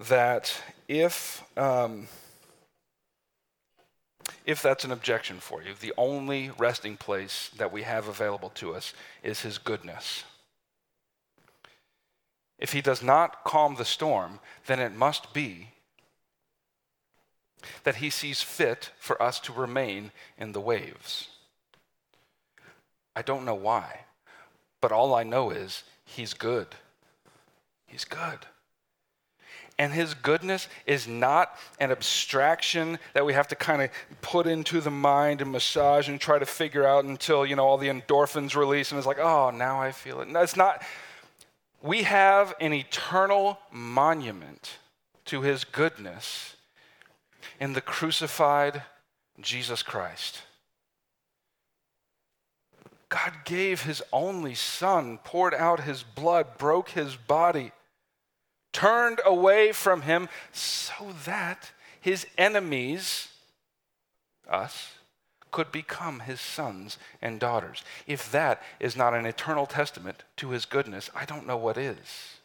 that 0.08 0.62
if, 0.88 1.44
um, 1.56 2.08
if 4.46 4.62
that's 4.62 4.84
an 4.84 4.92
objection 4.92 5.38
for 5.38 5.62
you, 5.62 5.74
the 5.78 5.92
only 5.96 6.50
resting 6.58 6.96
place 6.96 7.50
that 7.56 7.72
we 7.72 7.82
have 7.82 8.08
available 8.08 8.50
to 8.56 8.74
us 8.74 8.94
is 9.22 9.42
his 9.42 9.58
goodness. 9.58 10.24
If 12.58 12.72
he 12.72 12.80
does 12.80 13.02
not 13.02 13.44
calm 13.44 13.76
the 13.76 13.84
storm, 13.84 14.40
then 14.66 14.80
it 14.80 14.94
must 14.94 15.32
be 15.32 15.68
that 17.84 17.96
he 17.96 18.10
sees 18.10 18.42
fit 18.42 18.90
for 18.98 19.20
us 19.22 19.40
to 19.40 19.52
remain 19.52 20.12
in 20.38 20.52
the 20.52 20.60
waves. 20.60 21.28
I 23.16 23.22
don't 23.22 23.44
know 23.44 23.54
why, 23.54 24.00
but 24.80 24.92
all 24.92 25.14
I 25.14 25.24
know 25.24 25.50
is 25.50 25.84
he's 26.14 26.34
good. 26.34 26.68
He's 27.86 28.04
good. 28.04 28.46
And 29.78 29.94
his 29.94 30.12
goodness 30.12 30.68
is 30.84 31.08
not 31.08 31.56
an 31.78 31.90
abstraction 31.90 32.98
that 33.14 33.24
we 33.24 33.32
have 33.32 33.48
to 33.48 33.56
kind 33.56 33.80
of 33.80 33.90
put 34.20 34.46
into 34.46 34.80
the 34.80 34.90
mind 34.90 35.40
and 35.40 35.50
massage 35.50 36.08
and 36.08 36.20
try 36.20 36.38
to 36.38 36.44
figure 36.44 36.86
out 36.86 37.04
until, 37.04 37.46
you 37.46 37.56
know, 37.56 37.64
all 37.64 37.78
the 37.78 37.88
endorphins 37.88 38.54
release 38.54 38.90
and 38.90 38.98
it's 38.98 39.06
like, 39.06 39.18
oh, 39.18 39.50
now 39.50 39.80
I 39.80 39.92
feel 39.92 40.20
it. 40.20 40.28
No, 40.28 40.40
it's 40.40 40.56
not. 40.56 40.82
We 41.82 42.02
have 42.02 42.54
an 42.60 42.74
eternal 42.74 43.58
monument 43.72 44.78
to 45.26 45.40
his 45.40 45.64
goodness 45.64 46.56
in 47.58 47.72
the 47.72 47.80
crucified 47.80 48.82
Jesus 49.40 49.82
Christ. 49.82 50.42
God 53.10 53.32
gave 53.44 53.82
his 53.82 54.02
only 54.12 54.54
son, 54.54 55.18
poured 55.22 55.52
out 55.52 55.80
his 55.80 56.02
blood, 56.02 56.56
broke 56.56 56.90
his 56.90 57.16
body, 57.16 57.72
turned 58.72 59.20
away 59.26 59.72
from 59.72 60.02
him 60.02 60.28
so 60.52 61.12
that 61.26 61.72
his 62.00 62.26
enemies, 62.38 63.28
us, 64.48 64.92
could 65.50 65.72
become 65.72 66.20
his 66.20 66.40
sons 66.40 66.96
and 67.20 67.40
daughters. 67.40 67.82
If 68.06 68.30
that 68.30 68.62
is 68.78 68.96
not 68.96 69.14
an 69.14 69.26
eternal 69.26 69.66
testament 69.66 70.22
to 70.36 70.50
his 70.50 70.64
goodness, 70.64 71.10
I 71.12 71.24
don't 71.24 71.48
know 71.48 71.56
what 71.56 71.76
is. 71.76 72.36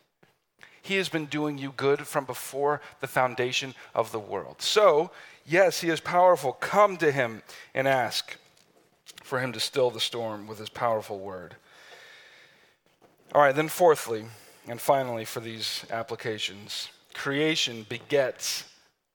He 0.82 0.95
has 0.95 1.10
been 1.10 1.25
doing 1.25 1.60
you 1.60 1.73
good 1.78 2.08
from 2.08 2.25
before 2.25 2.82
the 3.01 3.08
foundation 3.08 3.75
of 3.93 4.12
the 4.12 4.19
world. 4.19 4.63
So, 4.63 5.12
yes, 5.45 5.82
he 5.82 5.89
is 5.89 5.99
powerful. 5.99 6.54
Come 6.54 6.97
to 6.97 7.12
him 7.12 7.43
and 7.75 7.88
ask 7.88 8.38
for 9.26 9.40
him 9.40 9.52
to 9.52 9.60
still 9.60 9.90
the 9.90 10.00
storm 10.00 10.46
with 10.46 10.60
his 10.60 10.70
powerful 10.70 11.18
word. 11.18 11.56
All 13.34 13.42
right, 13.42 13.56
then, 13.56 13.70
fourthly, 13.70 14.26
and 14.68 14.80
finally, 14.80 15.26
for 15.26 15.40
these 15.40 15.84
applications, 15.90 16.90
creation 17.16 17.88
begets 17.90 18.66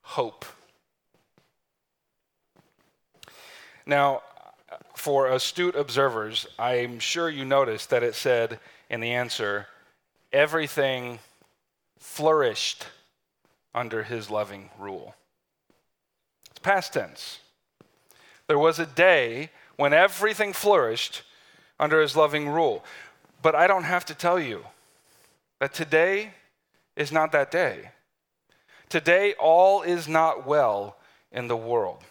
hope. 0.02 0.44
Now, 3.86 4.22
for 4.96 5.28
astute 5.28 5.76
observers, 5.76 6.44
I'm 6.58 6.98
sure 6.98 7.30
you 7.30 7.44
noticed 7.44 7.90
that 7.90 8.02
it 8.02 8.16
said 8.16 8.58
in 8.90 8.98
the 8.98 9.12
answer, 9.12 9.68
everything 10.32 11.20
flourished 12.00 12.86
under 13.72 14.02
his 14.02 14.28
loving 14.28 14.70
rule. 14.76 15.14
It's 16.50 16.58
past 16.58 16.94
tense. 16.94 17.38
There 18.48 18.58
was 18.58 18.80
a 18.80 18.86
day 18.86 19.50
when 19.80 19.94
everything 19.94 20.52
flourished 20.52 21.22
under 21.78 22.02
his 22.02 22.14
loving 22.14 22.50
rule. 22.50 22.84
But 23.40 23.54
I 23.54 23.66
don't 23.66 23.84
have 23.84 24.04
to 24.04 24.14
tell 24.14 24.38
you 24.38 24.66
that 25.58 25.72
today 25.72 26.34
is 26.96 27.10
not 27.10 27.32
that 27.32 27.50
day. 27.50 27.92
Today, 28.90 29.32
all 29.40 29.80
is 29.80 30.06
not 30.06 30.46
well 30.46 30.98
in 31.32 31.48
the 31.48 31.56
world. 31.56 32.04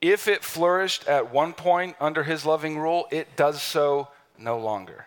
If 0.00 0.26
it 0.26 0.42
flourished 0.42 1.06
at 1.06 1.32
one 1.32 1.52
point 1.52 1.94
under 2.00 2.24
his 2.24 2.44
loving 2.44 2.76
rule, 2.76 3.06
it 3.12 3.36
does 3.36 3.62
so 3.62 4.08
no 4.36 4.58
longer. 4.58 5.06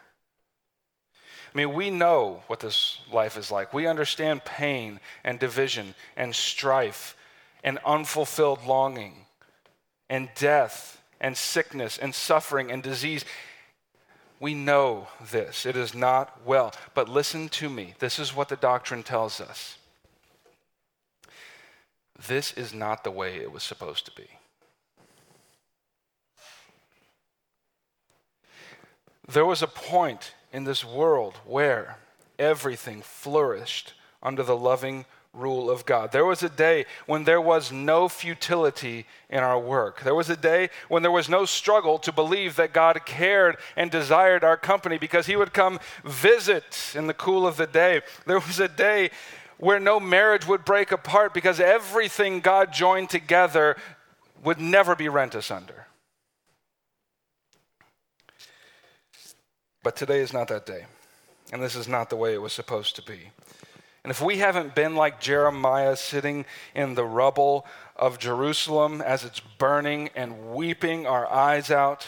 I 1.54 1.58
mean, 1.58 1.74
we 1.74 1.90
know 1.90 2.44
what 2.48 2.62
this 2.62 3.00
life 3.12 3.36
is 3.36 3.52
like. 3.52 3.74
We 3.74 3.88
understand 3.88 4.46
pain 4.46 5.02
and 5.26 5.38
division 5.38 5.96
and 6.16 6.34
strife 6.34 7.18
and 7.62 7.78
unfulfilled 7.86 8.66
longing 8.66 9.26
and 10.12 10.30
death 10.36 11.02
and 11.21 11.38
sickness 11.38 11.97
and 11.97 12.13
suffering 12.13 12.69
and 12.69 12.84
disease. 12.84 13.24
We 14.41 14.54
know 14.54 15.08
this. 15.32 15.65
It 15.65 15.78
is 15.78 15.95
not 15.95 16.45
well. 16.45 16.74
But 16.93 17.08
listen 17.08 17.47
to 17.50 17.69
me. 17.69 17.93
This 18.00 18.19
is 18.19 18.36
what 18.36 18.50
the 18.50 18.58
doctrine 18.58 19.04
tells 19.04 19.39
us. 19.39 19.78
This 22.28 22.52
is 22.52 22.74
not 22.74 23.06
the 23.06 23.10
way 23.10 23.38
it 23.38 23.54
was 23.54 23.63
supposed 23.63 24.06
to 24.06 24.12
be. 24.12 24.28
There 29.28 29.45
was 29.45 29.62
a 29.62 29.67
point 29.67 30.34
in 30.52 30.65
this 30.65 30.84
world 30.84 31.38
where 31.45 32.00
everything 32.38 33.02
flourished 33.02 33.93
under 34.21 34.43
the 34.43 34.58
loving 34.58 35.06
rule 35.34 35.72
of 35.72 35.86
God. 35.86 36.12
There 36.12 36.26
was 36.26 36.44
a 36.44 36.50
day 36.50 36.86
when 37.06 37.24
there 37.24 37.39
was 37.39 37.72
no 37.72 38.10
futility 38.10 39.06
in 39.30 39.39
our 39.39 39.60
work. 39.60 40.02
There 40.02 40.15
was 40.15 40.30
a 40.30 40.36
day 40.36 40.70
when 40.89 41.04
there 41.04 41.12
was 41.12 41.30
no 41.30 41.46
struggle 41.46 41.98
to 42.00 42.12
believe 42.12 42.58
that 42.58 42.74
God 42.74 43.06
cared 43.06 43.58
and 43.78 43.89
desired 43.89 44.44
our 44.44 44.58
company 44.58 44.98
because 44.98 45.28
He 45.28 45.38
would 45.38 45.54
come 45.54 45.80
visit 46.04 46.94
in 46.96 47.08
the 47.08 47.13
cool 47.13 47.48
of 47.48 47.56
the 47.56 47.67
day. 47.67 48.02
There 48.26 48.39
was 48.39 48.60
a 48.60 48.67
day 48.67 49.12
where 49.58 49.80
no 49.80 50.00
marriage 50.00 50.48
would 50.48 50.65
break 50.65 50.91
apart 50.91 51.34
because 51.34 51.60
everything 51.60 52.41
God 52.41 52.74
joined 52.74 53.10
together 53.10 53.78
would 54.44 54.60
never 54.60 54.96
be 54.96 55.08
rent 55.08 55.36
asunder. 55.36 55.86
But 59.84 59.96
today 59.96 60.20
is 60.20 60.34
not 60.34 60.48
that 60.50 60.65
day. 60.65 60.86
And 61.54 61.62
this 61.62 61.76
is 61.76 61.88
not 61.88 62.10
the 62.10 62.15
way 62.15 62.34
it 62.34 62.41
was 62.41 62.54
supposed 62.54 62.96
to 62.96 63.02
be. 63.02 63.32
And 64.04 64.10
if 64.10 64.22
we 64.22 64.38
haven't 64.38 64.74
been 64.74 64.96
like 64.96 65.22
Jeremiah 65.22 65.96
sitting 65.96 66.46
in 66.74 66.96
the 66.96 67.06
rubble 67.06 67.66
of 67.96 68.18
Jerusalem 68.18 69.00
as 69.00 69.24
it's 69.24 69.40
burning 69.40 70.10
and 70.16 70.54
weeping 70.54 71.06
our 71.06 71.32
eyes 71.32 71.70
out, 71.70 72.08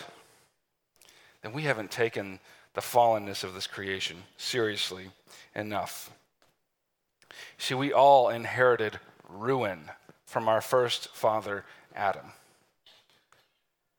then 1.43 1.53
we 1.53 1.63
haven't 1.63 1.91
taken 1.91 2.39
the 2.73 2.82
fallenness 2.82 3.43
of 3.43 3.53
this 3.53 3.67
creation 3.67 4.23
seriously 4.38 5.12
enough. 5.53 6.12
See, 7.58 7.75
we 7.75 7.93
all 7.93 8.29
inherited 8.29 8.99
ruin 9.29 9.91
from 10.25 10.49
our 10.49 10.62
first 10.62 11.10
father, 11.10 11.63
Adam. 11.95 12.32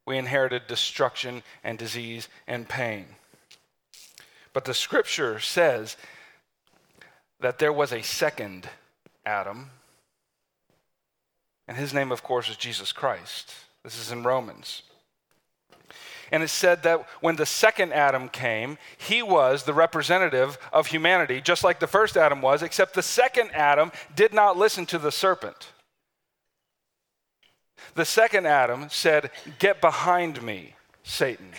We 0.05 0.19
inherited 0.19 0.67
destruction 0.67 1.43
and 1.63 1.79
disease 1.79 2.29
and 2.47 2.69
pain. 2.69 3.07
But 4.53 4.65
the 4.65 4.75
scripture 4.75 5.39
says 5.39 5.97
that 7.45 7.59
there 7.59 7.75
was 7.75 7.93
a 7.93 8.03
second 8.03 8.67
Adam. 9.27 9.69
And 11.69 11.77
his 11.77 11.93
name, 11.93 12.11
of 12.11 12.23
course, 12.23 12.49
is 12.49 12.57
Jesus 12.57 12.91
Christ. 12.91 13.53
This 13.83 13.99
is 13.99 14.11
in 14.11 14.23
Romans. 14.23 14.81
And 16.33 16.43
it 16.43 16.49
said 16.49 16.85
that 16.85 17.07
when 17.21 17.37
the 17.37 17.45
second 17.45 17.93
Adam 17.93 18.31
came, 18.31 18.79
he 18.97 19.23
was 19.23 19.65
the 19.65 19.75
representative 19.75 20.57
of 20.73 20.87
humanity, 20.87 21.43
just 21.43 21.63
like 21.63 21.81
the 21.81 21.87
first 21.87 22.17
Adam 22.17 22.41
was, 22.41 22.63
except 22.63 22.95
the 22.95 23.03
second 23.03 23.51
Adam 23.53 23.93
did 24.17 24.33
not 24.33 24.57
listen 24.57 24.87
to 24.87 24.99
the 24.99 25.13
serpent. 25.13 25.69
The 27.95 28.07
second 28.07 28.47
Adam 28.47 28.89
said, 28.89 29.31
Get 29.59 29.83
behind 29.83 30.43
me, 30.43 30.77
Satan. 31.03 31.51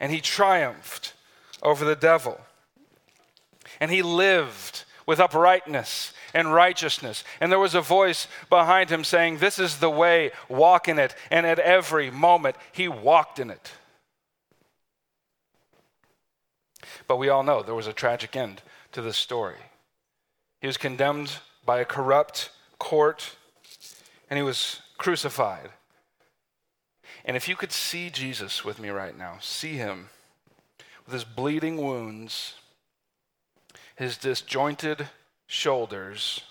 And 0.00 0.10
he 0.10 0.22
triumphed 0.22 1.12
over 1.62 1.84
the 1.84 1.94
devil. 1.94 2.40
And 3.84 3.92
he 3.92 4.00
lived 4.00 4.84
with 5.04 5.20
uprightness 5.20 6.14
and 6.32 6.54
righteousness. 6.54 7.22
And 7.38 7.52
there 7.52 7.58
was 7.58 7.74
a 7.74 7.82
voice 7.82 8.28
behind 8.48 8.88
him 8.88 9.04
saying, 9.04 9.36
This 9.36 9.58
is 9.58 9.76
the 9.76 9.90
way, 9.90 10.30
walk 10.48 10.88
in 10.88 10.98
it. 10.98 11.14
And 11.30 11.44
at 11.44 11.58
every 11.58 12.10
moment, 12.10 12.56
he 12.72 12.88
walked 12.88 13.38
in 13.38 13.50
it. 13.50 13.72
But 17.06 17.18
we 17.18 17.28
all 17.28 17.42
know 17.42 17.62
there 17.62 17.74
was 17.74 17.86
a 17.86 17.92
tragic 17.92 18.34
end 18.36 18.62
to 18.92 19.02
this 19.02 19.18
story. 19.18 19.60
He 20.62 20.66
was 20.66 20.78
condemned 20.78 21.32
by 21.66 21.80
a 21.80 21.84
corrupt 21.84 22.52
court, 22.78 23.36
and 24.30 24.38
he 24.38 24.42
was 24.42 24.80
crucified. 24.96 25.68
And 27.22 27.36
if 27.36 27.50
you 27.50 27.54
could 27.54 27.70
see 27.70 28.08
Jesus 28.08 28.64
with 28.64 28.80
me 28.80 28.88
right 28.88 29.14
now, 29.14 29.36
see 29.42 29.74
him 29.74 30.08
with 31.04 31.12
his 31.12 31.24
bleeding 31.24 31.76
wounds, 31.76 32.54
his 33.96 34.16
disjointed 34.16 35.08
shoulders, 35.46 36.42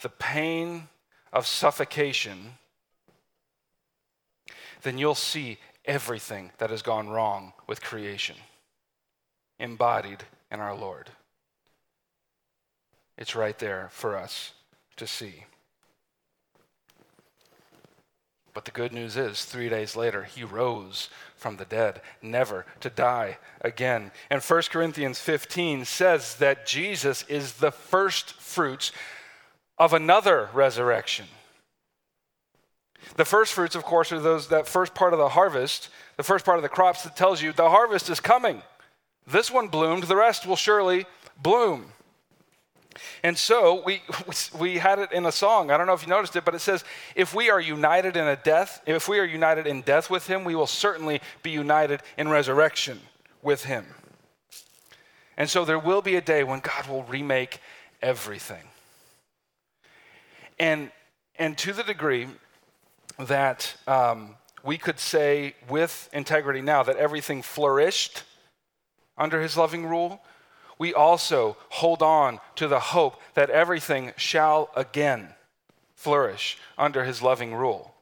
the 0.00 0.08
pain 0.08 0.88
of 1.32 1.46
suffocation, 1.46 2.54
then 4.82 4.98
you'll 4.98 5.14
see 5.14 5.58
everything 5.84 6.50
that 6.58 6.70
has 6.70 6.82
gone 6.82 7.08
wrong 7.08 7.52
with 7.66 7.82
creation 7.82 8.36
embodied 9.58 10.24
in 10.50 10.60
our 10.60 10.74
Lord. 10.74 11.10
It's 13.16 13.36
right 13.36 13.58
there 13.58 13.88
for 13.92 14.16
us 14.16 14.52
to 14.96 15.06
see. 15.06 15.44
But 18.54 18.64
the 18.64 18.70
good 18.70 18.92
news 18.92 19.16
is, 19.16 19.44
three 19.44 19.68
days 19.68 19.96
later, 19.96 20.22
he 20.22 20.44
rose 20.44 21.10
from 21.36 21.56
the 21.56 21.64
dead, 21.64 22.00
never 22.22 22.64
to 22.80 22.88
die 22.88 23.38
again. 23.60 24.12
And 24.30 24.40
1 24.40 24.62
Corinthians 24.70 25.18
15 25.18 25.84
says 25.84 26.36
that 26.36 26.64
Jesus 26.64 27.24
is 27.28 27.54
the 27.54 27.72
first 27.72 28.34
fruits 28.34 28.92
of 29.76 29.92
another 29.92 30.50
resurrection. 30.54 31.26
The 33.16 33.24
first 33.24 33.52
fruits, 33.52 33.74
of 33.74 33.82
course, 33.82 34.12
are 34.12 34.20
those 34.20 34.48
that 34.48 34.68
first 34.68 34.94
part 34.94 35.12
of 35.12 35.18
the 35.18 35.30
harvest, 35.30 35.88
the 36.16 36.22
first 36.22 36.44
part 36.44 36.56
of 36.56 36.62
the 36.62 36.68
crops 36.68 37.02
that 37.02 37.16
tells 37.16 37.42
you 37.42 37.52
the 37.52 37.70
harvest 37.70 38.08
is 38.08 38.20
coming. 38.20 38.62
This 39.26 39.50
one 39.50 39.66
bloomed, 39.66 40.04
the 40.04 40.16
rest 40.16 40.46
will 40.46 40.56
surely 40.56 41.06
bloom. 41.42 41.86
And 43.22 43.36
so 43.36 43.82
we, 43.86 44.02
we 44.58 44.78
had 44.78 44.98
it 44.98 45.12
in 45.12 45.26
a 45.26 45.32
song. 45.32 45.70
I 45.70 45.76
don't 45.76 45.86
know 45.86 45.92
if 45.92 46.02
you 46.02 46.08
noticed 46.08 46.36
it, 46.36 46.44
but 46.44 46.54
it 46.54 46.60
says, 46.60 46.84
if 47.14 47.34
we 47.34 47.50
are 47.50 47.60
united 47.60 48.16
in 48.16 48.26
a 48.26 48.36
death, 48.36 48.82
if 48.86 49.08
we 49.08 49.18
are 49.18 49.24
united 49.24 49.66
in 49.66 49.82
death 49.82 50.10
with 50.10 50.26
him, 50.26 50.44
we 50.44 50.54
will 50.54 50.66
certainly 50.66 51.20
be 51.42 51.50
united 51.50 52.02
in 52.16 52.28
resurrection 52.28 53.00
with 53.42 53.64
him. 53.64 53.86
And 55.36 55.50
so 55.50 55.64
there 55.64 55.78
will 55.78 56.02
be 56.02 56.16
a 56.16 56.20
day 56.20 56.44
when 56.44 56.60
God 56.60 56.86
will 56.88 57.02
remake 57.04 57.60
everything. 58.00 58.62
And, 60.58 60.92
and 61.38 61.58
to 61.58 61.72
the 61.72 61.82
degree 61.82 62.28
that 63.18 63.76
um, 63.86 64.36
we 64.62 64.78
could 64.78 64.98
say 64.98 65.54
with 65.68 66.08
integrity 66.12 66.60
now 66.60 66.82
that 66.82 66.96
everything 66.96 67.42
flourished 67.42 68.22
under 69.16 69.40
his 69.40 69.56
loving 69.56 69.86
rule, 69.86 70.20
we 70.78 70.92
also 70.92 71.56
hold 71.70 72.02
on 72.02 72.40
to 72.56 72.68
the 72.68 72.80
hope 72.80 73.20
that 73.34 73.50
everything 73.50 74.12
shall 74.16 74.70
again 74.76 75.28
flourish 75.94 76.58
under 76.76 77.04
his 77.04 77.22
loving 77.22 77.54
rule. 77.54 77.94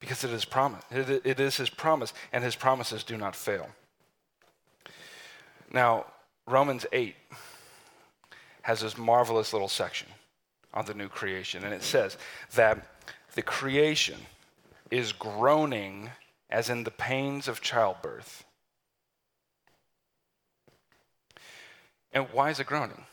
Because 0.00 0.24
it 0.24 0.30
is 0.30 0.44
promise. 0.44 0.82
It, 0.90 1.40
is 1.40 1.56
his 1.56 1.70
promise, 1.70 2.12
and 2.32 2.44
his 2.44 2.54
promises 2.54 3.02
do 3.02 3.16
not 3.16 3.34
fail. 3.34 3.68
Now, 5.72 6.06
Romans 6.46 6.86
8 6.92 7.14
has 8.62 8.80
this 8.80 8.96
marvelous 8.96 9.52
little 9.52 9.68
section 9.68 10.08
on 10.72 10.86
the 10.86 10.94
new 10.94 11.08
creation, 11.08 11.64
and 11.64 11.74
it 11.74 11.82
says 11.82 12.16
that 12.54 12.78
the 13.34 13.42
creation 13.42 14.18
is 14.90 15.12
groaning 15.12 16.10
as 16.50 16.70
in 16.70 16.84
the 16.84 16.90
pains 16.90 17.48
of 17.48 17.60
childbirth. 17.60 18.44
And 22.12 22.26
why 22.32 22.50
is 22.50 22.60
it 22.60 22.66
groaning? 22.66 23.04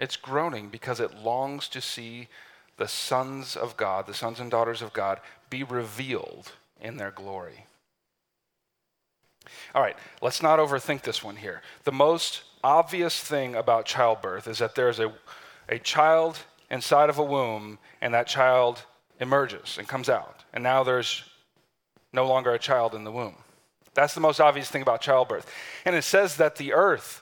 It's 0.00 0.16
groaning 0.16 0.68
because 0.68 1.00
it 1.00 1.16
longs 1.18 1.68
to 1.68 1.80
see 1.80 2.28
the 2.76 2.88
sons 2.88 3.56
of 3.56 3.76
God, 3.76 4.06
the 4.06 4.14
sons 4.14 4.40
and 4.40 4.50
daughters 4.50 4.82
of 4.82 4.92
God, 4.92 5.20
be 5.50 5.62
revealed 5.62 6.52
in 6.80 6.96
their 6.96 7.10
glory. 7.10 7.66
All 9.74 9.82
right, 9.82 9.96
let's 10.20 10.42
not 10.42 10.58
overthink 10.58 11.02
this 11.02 11.22
one 11.22 11.36
here. 11.36 11.62
The 11.84 11.92
most 11.92 12.42
obvious 12.64 13.20
thing 13.20 13.54
about 13.54 13.86
childbirth 13.86 14.46
is 14.46 14.58
that 14.58 14.74
there's 14.74 14.98
a, 14.98 15.12
a 15.68 15.78
child 15.78 16.38
inside 16.70 17.10
of 17.10 17.18
a 17.18 17.24
womb, 17.24 17.78
and 18.00 18.14
that 18.14 18.26
child 18.26 18.82
emerges 19.20 19.76
and 19.78 19.86
comes 19.86 20.08
out. 20.08 20.44
And 20.52 20.64
now 20.64 20.82
there's 20.82 21.22
no 22.12 22.26
longer 22.26 22.52
a 22.52 22.58
child 22.58 22.94
in 22.94 23.04
the 23.04 23.12
womb. 23.12 23.36
That's 23.94 24.14
the 24.14 24.20
most 24.20 24.40
obvious 24.40 24.70
thing 24.70 24.82
about 24.82 25.02
childbirth. 25.02 25.50
And 25.84 25.94
it 25.94 26.02
says 26.02 26.36
that 26.36 26.56
the 26.56 26.72
earth 26.72 27.21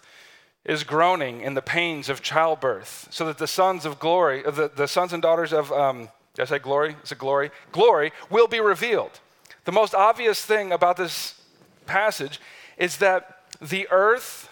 is 0.64 0.84
groaning 0.84 1.40
in 1.40 1.54
the 1.54 1.62
pains 1.62 2.08
of 2.08 2.22
childbirth, 2.22 3.08
so 3.10 3.24
that 3.26 3.38
the 3.38 3.46
sons 3.46 3.86
of 3.86 3.98
glory, 3.98 4.44
uh, 4.44 4.50
the, 4.50 4.70
the 4.74 4.86
sons 4.86 5.12
and 5.12 5.22
daughters 5.22 5.52
of, 5.52 5.72
um, 5.72 6.08
did 6.34 6.42
I 6.42 6.44
say 6.44 6.58
glory? 6.58 6.96
Is 7.02 7.12
it 7.12 7.18
glory? 7.18 7.50
Glory 7.72 8.12
will 8.28 8.46
be 8.46 8.60
revealed. 8.60 9.20
The 9.64 9.72
most 9.72 9.94
obvious 9.94 10.44
thing 10.44 10.72
about 10.72 10.96
this 10.96 11.40
passage 11.86 12.40
is 12.76 12.98
that 12.98 13.42
the 13.60 13.88
earth 13.90 14.48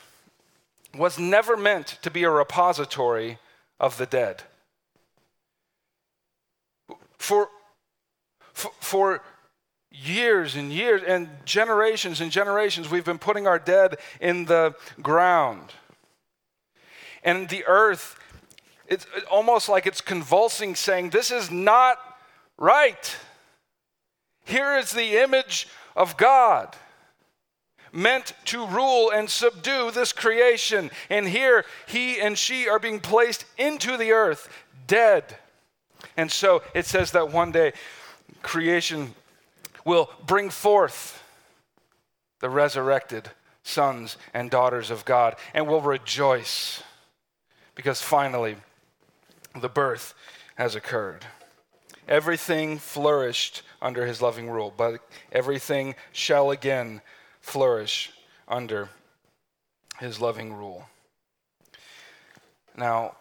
was 0.97 1.19
never 1.19 1.57
meant 1.57 1.99
to 2.03 2.11
be 2.11 2.25
a 2.25 2.31
repository 2.31 3.39
of 3.79 3.99
the 3.99 4.07
dead. 4.07 4.43
For, 7.19 7.49
for, 8.53 8.71
for 8.81 9.23
years 9.91 10.57
and 10.57 10.73
years 10.73 11.03
and 11.07 11.29
generations 11.45 12.21
and 12.21 12.31
generations, 12.31 12.91
we've 12.91 13.05
been 13.05 13.19
putting 13.19 13.47
our 13.47 13.59
dead 13.59 13.99
in 14.21 14.47
the 14.47 14.75
ground. 15.03 15.73
And 17.29 17.47
the 17.51 17.67
earth, 17.67 18.19
it's 18.87 19.07
almost 19.31 19.69
like 19.69 19.87
it's 19.87 20.01
convulsing, 20.01 20.75
saying, 20.75 21.11
This 21.11 21.31
is 21.31 21.51
not 21.51 21.99
right. 22.57 23.17
Here 24.47 24.79
is 24.79 24.93
the 24.93 25.19
image 25.23 25.69
of 25.95 26.17
God 26.17 26.75
meant 27.93 28.33
to 28.47 28.67
rule 28.67 29.11
and 29.11 29.29
subdue 29.29 29.91
this 29.91 30.11
creation. 30.11 30.91
And 31.11 31.29
here 31.29 31.67
he 31.87 32.19
and 32.19 32.39
she 32.39 32.67
are 32.67 32.79
being 32.79 32.99
placed 32.99 33.45
into 33.59 33.99
the 33.99 34.13
earth, 34.13 34.49
dead. 34.87 35.37
And 36.17 36.33
so 36.33 36.63
it 36.75 36.87
says 36.87 37.11
that 37.11 37.31
one 37.31 37.53
day 37.53 37.75
creation 38.41 39.15
will 39.85 40.09
bring 40.27 40.49
forth 40.49 41.23
the 42.41 42.49
resurrected 42.49 43.29
sons 43.65 44.17
and 44.33 44.51
daughters 44.51 44.91
of 44.91 45.05
God 45.05 45.37
and 45.53 45.67
will 45.67 45.83
rejoice 45.83 46.83
because 47.79 48.03
finally 48.03 48.57
the 49.61 49.69
birth 49.69 50.13
has 50.57 50.75
occurred. 50.75 51.25
Everything 52.09 52.77
flourished 52.77 53.63
under 53.81 54.05
his 54.05 54.21
loving 54.21 54.51
rule, 54.51 54.75
but 54.77 54.99
everything 55.31 55.95
shall 56.11 56.51
again 56.51 57.01
flourish 57.41 58.11
under 58.49 58.89
his 60.01 60.21
loving 60.21 60.53
rule. 60.53 60.89
Now, 62.77 63.15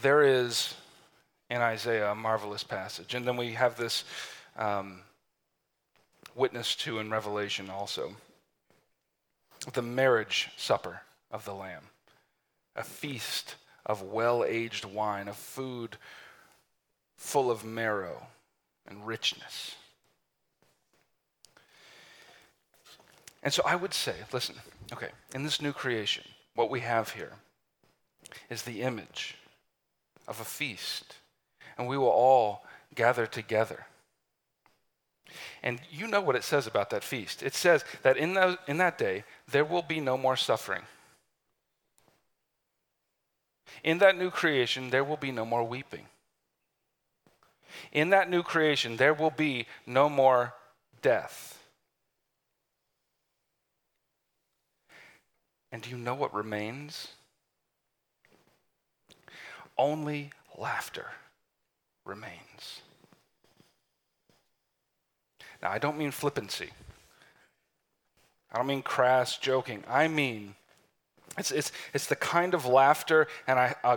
there 0.00 0.22
is 0.22 0.74
in 1.50 1.60
Isaiah 1.60 2.12
a 2.12 2.14
marvelous 2.14 2.64
passage, 2.64 3.14
and 3.14 3.26
then 3.26 3.36
we 3.36 3.52
have 3.52 3.76
this 3.76 4.04
um, 4.56 5.00
witness 6.34 6.74
to 6.76 7.00
in 7.00 7.10
Revelation 7.10 7.68
also 7.68 8.16
the 9.74 9.82
marriage 9.82 10.48
supper 10.56 11.02
of 11.30 11.44
the 11.44 11.52
Lamb, 11.52 11.82
a 12.74 12.82
feast 12.82 13.56
of 13.86 14.02
well 14.02 14.44
aged 14.44 14.84
wine, 14.84 15.28
of 15.28 15.36
food 15.36 15.96
full 17.16 17.50
of 17.50 17.64
marrow 17.64 18.26
and 18.86 19.06
richness. 19.06 19.76
And 23.42 23.52
so 23.52 23.62
I 23.64 23.76
would 23.76 23.94
say, 23.94 24.14
listen, 24.32 24.56
okay, 24.92 25.10
in 25.34 25.44
this 25.44 25.62
new 25.62 25.72
creation, 25.72 26.24
what 26.54 26.70
we 26.70 26.80
have 26.80 27.10
here 27.10 27.32
is 28.48 28.62
the 28.62 28.82
image 28.82 29.36
of 30.28 30.40
a 30.40 30.44
feast, 30.44 31.16
and 31.78 31.88
we 31.88 31.96
will 31.96 32.08
all 32.08 32.64
gather 32.94 33.26
together. 33.26 33.86
And 35.62 35.80
you 35.90 36.06
know 36.06 36.20
what 36.20 36.36
it 36.36 36.44
says 36.44 36.66
about 36.66 36.90
that 36.90 37.04
feast. 37.04 37.42
It 37.42 37.54
says 37.54 37.84
that 38.02 38.16
in, 38.16 38.34
the, 38.34 38.58
in 38.66 38.78
that 38.78 38.98
day, 38.98 39.24
there 39.50 39.64
will 39.64 39.82
be 39.82 40.00
no 40.00 40.16
more 40.16 40.36
suffering. 40.36 40.82
In 43.82 43.98
that 43.98 44.16
new 44.16 44.30
creation, 44.30 44.90
there 44.90 45.04
will 45.04 45.16
be 45.16 45.32
no 45.32 45.44
more 45.44 45.64
weeping. 45.64 46.06
In 47.92 48.10
that 48.10 48.28
new 48.28 48.42
creation, 48.42 48.96
there 48.96 49.14
will 49.14 49.30
be 49.30 49.66
no 49.86 50.08
more 50.08 50.54
death. 51.02 51.58
And 55.72 55.82
do 55.82 55.90
you 55.90 55.96
know 55.96 56.14
what 56.14 56.34
remains? 56.34 57.08
Only 59.78 60.30
laughter 60.58 61.06
remains. 62.04 62.82
Now, 65.62 65.70
I 65.70 65.78
don't 65.78 65.98
mean 65.98 66.10
flippancy. 66.10 66.70
I 68.52 68.58
don't 68.58 68.66
mean 68.66 68.82
crass 68.82 69.36
joking. 69.36 69.84
I 69.88 70.08
mean, 70.08 70.54
it's, 71.38 71.50
it's, 71.50 71.72
it's 71.94 72.06
the 72.06 72.16
kind 72.16 72.54
of 72.54 72.66
laughter, 72.66 73.28
and 73.46 73.58
I, 73.58 73.74
uh, 73.84 73.96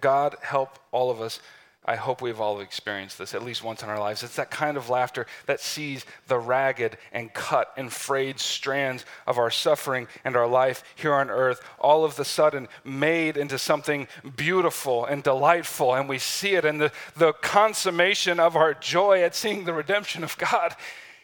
God 0.00 0.36
help 0.42 0.78
all 0.90 1.10
of 1.10 1.20
us 1.20 1.40
I 1.84 1.96
hope 1.96 2.22
we've 2.22 2.40
all 2.40 2.60
experienced 2.60 3.18
this 3.18 3.34
at 3.34 3.42
least 3.42 3.64
once 3.64 3.82
in 3.82 3.88
our 3.88 3.98
lives. 3.98 4.22
It's 4.22 4.36
that 4.36 4.52
kind 4.52 4.76
of 4.76 4.88
laughter 4.88 5.26
that 5.46 5.58
sees 5.58 6.06
the 6.28 6.38
ragged 6.38 6.96
and 7.10 7.34
cut 7.34 7.72
and 7.76 7.92
frayed 7.92 8.38
strands 8.38 9.04
of 9.26 9.36
our 9.36 9.50
suffering 9.50 10.06
and 10.24 10.36
our 10.36 10.46
life 10.46 10.84
here 10.94 11.12
on 11.12 11.28
earth 11.28 11.60
all 11.80 12.04
of 12.04 12.14
the 12.14 12.24
sudden 12.24 12.68
made 12.84 13.36
into 13.36 13.58
something 13.58 14.06
beautiful 14.36 15.04
and 15.04 15.24
delightful. 15.24 15.92
And 15.92 16.08
we 16.08 16.18
see 16.18 16.54
it, 16.54 16.64
and 16.64 16.80
the, 16.80 16.92
the 17.16 17.32
consummation 17.32 18.38
of 18.38 18.54
our 18.54 18.74
joy 18.74 19.24
at 19.24 19.34
seeing 19.34 19.64
the 19.64 19.74
redemption 19.74 20.22
of 20.22 20.38
God 20.38 20.76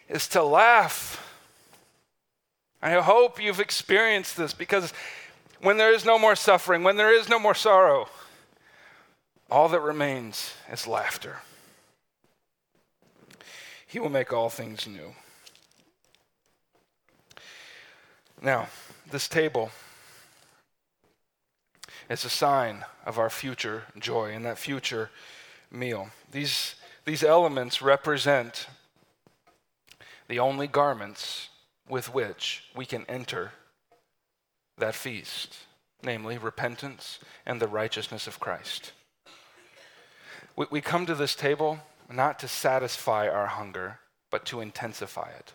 is 0.08 0.26
to 0.28 0.42
laugh. 0.42 1.24
I 2.82 2.94
hope 2.94 3.40
you've 3.40 3.60
experienced 3.60 4.36
this 4.36 4.52
because 4.52 4.92
when 5.60 5.76
there 5.76 5.92
is 5.92 6.04
no 6.04 6.18
more 6.18 6.36
suffering, 6.36 6.82
when 6.82 6.96
there 6.96 7.12
is 7.12 7.28
no 7.28 7.38
more 7.38 7.54
sorrow, 7.54 8.08
all 9.50 9.68
that 9.68 9.80
remains 9.80 10.54
is 10.70 10.86
laughter. 10.86 11.38
He 13.86 13.98
will 13.98 14.10
make 14.10 14.32
all 14.32 14.50
things 14.50 14.86
new. 14.86 15.14
Now, 18.40 18.68
this 19.10 19.26
table 19.26 19.70
is 22.08 22.24
a 22.24 22.30
sign 22.30 22.84
of 23.04 23.18
our 23.18 23.30
future 23.30 23.84
joy 23.98 24.32
and 24.32 24.44
that 24.44 24.58
future 24.58 25.10
meal. 25.70 26.10
These, 26.30 26.74
these 27.04 27.24
elements 27.24 27.82
represent 27.82 28.66
the 30.28 30.38
only 30.38 30.66
garments 30.66 31.48
with 31.88 32.12
which 32.12 32.64
we 32.76 32.84
can 32.84 33.06
enter 33.08 33.52
that 34.78 34.94
feast, 34.94 35.56
namely 36.02 36.38
repentance 36.38 37.18
and 37.46 37.60
the 37.60 37.68
righteousness 37.68 38.26
of 38.26 38.40
Christ. 38.40 38.92
We, 40.56 40.66
we 40.70 40.80
come 40.80 41.06
to 41.06 41.14
this 41.14 41.34
table 41.34 41.80
not 42.10 42.38
to 42.40 42.48
satisfy 42.48 43.28
our 43.28 43.46
hunger, 43.46 44.00
but 44.30 44.44
to 44.46 44.60
intensify 44.60 45.30
it. 45.30 45.52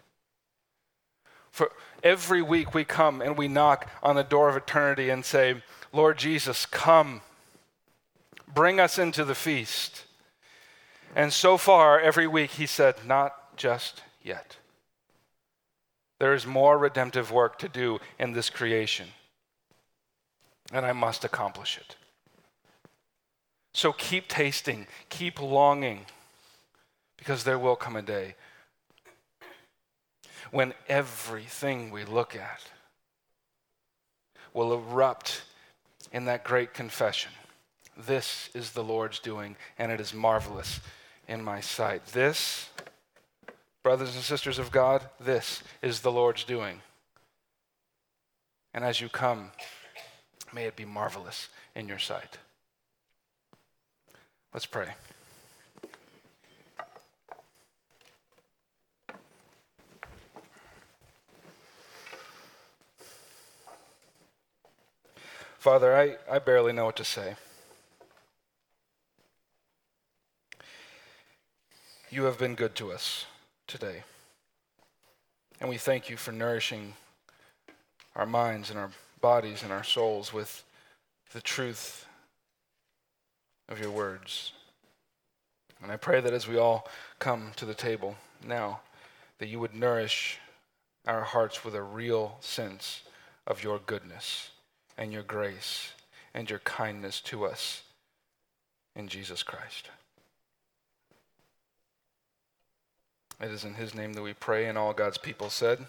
For 1.51 1.71
every 2.01 2.41
week 2.41 2.73
we 2.73 2.83
come 2.83 3.21
and 3.21 3.37
we 3.37 3.47
knock 3.47 3.89
on 4.01 4.15
the 4.15 4.23
door 4.23 4.49
of 4.49 4.55
eternity 4.55 5.09
and 5.09 5.23
say, 5.23 5.61
Lord 5.91 6.17
Jesus, 6.17 6.65
come, 6.65 7.21
bring 8.51 8.79
us 8.79 8.97
into 8.97 9.23
the 9.23 9.35
feast. 9.35 10.05
And 11.15 11.31
so 11.31 11.57
far, 11.57 11.99
every 11.99 12.25
week, 12.25 12.51
he 12.51 12.65
said, 12.65 12.95
Not 13.05 13.55
just 13.55 14.01
yet. 14.23 14.57
There 16.23 16.33
is 16.33 16.47
more 16.47 16.77
redemptive 16.77 17.33
work 17.33 17.59
to 17.59 17.67
do 17.67 17.99
in 18.17 18.31
this 18.31 18.49
creation, 18.49 19.09
and 20.71 20.85
I 20.85 20.93
must 20.93 21.25
accomplish 21.25 21.77
it. 21.77 21.97
So 23.73 23.91
keep 23.91 24.29
tasting, 24.29 24.87
keep 25.09 25.41
longing, 25.41 26.05
because 27.17 27.43
there 27.43 27.59
will 27.59 27.75
come 27.75 27.97
a 27.97 28.01
day 28.01 28.35
when 30.51 30.73
everything 30.87 31.91
we 31.91 32.05
look 32.05 32.37
at 32.37 32.71
will 34.53 34.71
erupt 34.71 35.43
in 36.13 36.23
that 36.23 36.45
great 36.45 36.73
confession. 36.73 37.33
This 37.97 38.49
is 38.53 38.71
the 38.71 38.81
Lord's 38.81 39.19
doing, 39.19 39.57
and 39.77 39.91
it 39.91 39.99
is 39.99 40.13
marvelous 40.13 40.79
in 41.27 41.43
my 41.43 41.59
sight. 41.59 42.05
This, 42.05 42.69
brothers 43.83 44.15
and 44.15 44.23
sisters 44.23 44.57
of 44.57 44.71
God, 44.71 45.09
this 45.19 45.61
is 45.81 45.99
the 45.99 46.11
Lord's 46.11 46.45
doing. 46.45 46.81
And 48.73 48.85
as 48.85 49.01
you 49.01 49.09
come, 49.09 49.51
may 50.53 50.63
it 50.63 50.77
be 50.77 50.85
marvelous 50.85 51.49
in 51.75 51.89
your 51.89 51.99
sight. 51.99 52.37
Let's 54.53 54.65
pray. 54.65 54.87
Father, 65.59 65.95
I, 65.95 66.17
I 66.29 66.39
barely 66.39 66.73
know 66.73 66.85
what 66.85 66.95
to 66.97 67.05
say. 67.05 67.35
You 72.09 72.23
have 72.23 72.37
been 72.37 72.55
good 72.55 72.75
to 72.75 72.91
us 72.91 73.25
today. 73.73 74.03
And 75.59 75.67
we 75.67 75.77
thank 75.77 76.07
you 76.07 76.15
for 76.15 76.31
nourishing 76.31 76.93
our 78.15 78.27
minds 78.27 78.69
and 78.69 78.77
our 78.77 78.91
bodies 79.19 79.63
and 79.63 79.71
our 79.71 79.83
souls 79.83 80.31
with 80.31 80.63
the 81.33 81.41
truth 81.41 82.05
of 83.67 83.79
your 83.79 83.89
words. 83.89 84.53
And 85.81 85.91
I 85.91 85.97
pray 85.97 86.21
that 86.21 86.33
as 86.33 86.47
we 86.47 86.55
all 86.55 86.87
come 87.17 87.49
to 87.55 87.65
the 87.65 87.73
table 87.73 88.15
now, 88.47 88.81
that 89.39 89.47
you 89.47 89.59
would 89.59 89.73
nourish 89.73 90.37
our 91.07 91.23
hearts 91.23 91.65
with 91.65 91.73
a 91.73 91.81
real 91.81 92.37
sense 92.41 93.01
of 93.47 93.63
your 93.63 93.79
goodness 93.79 94.51
and 94.99 95.11
your 95.11 95.23
grace 95.23 95.93
and 96.35 96.47
your 96.47 96.59
kindness 96.59 97.19
to 97.21 97.43
us 97.43 97.81
in 98.95 99.07
Jesus 99.07 99.41
Christ. 99.41 99.89
It 103.43 103.51
is 103.51 103.65
in 103.65 103.73
his 103.73 103.93
name 103.93 104.13
that 104.13 104.21
we 104.21 104.31
pray, 104.31 104.67
and 104.67 104.77
all 104.77 104.93
God's 104.93 105.17
people 105.17 105.49
said, 105.49 105.85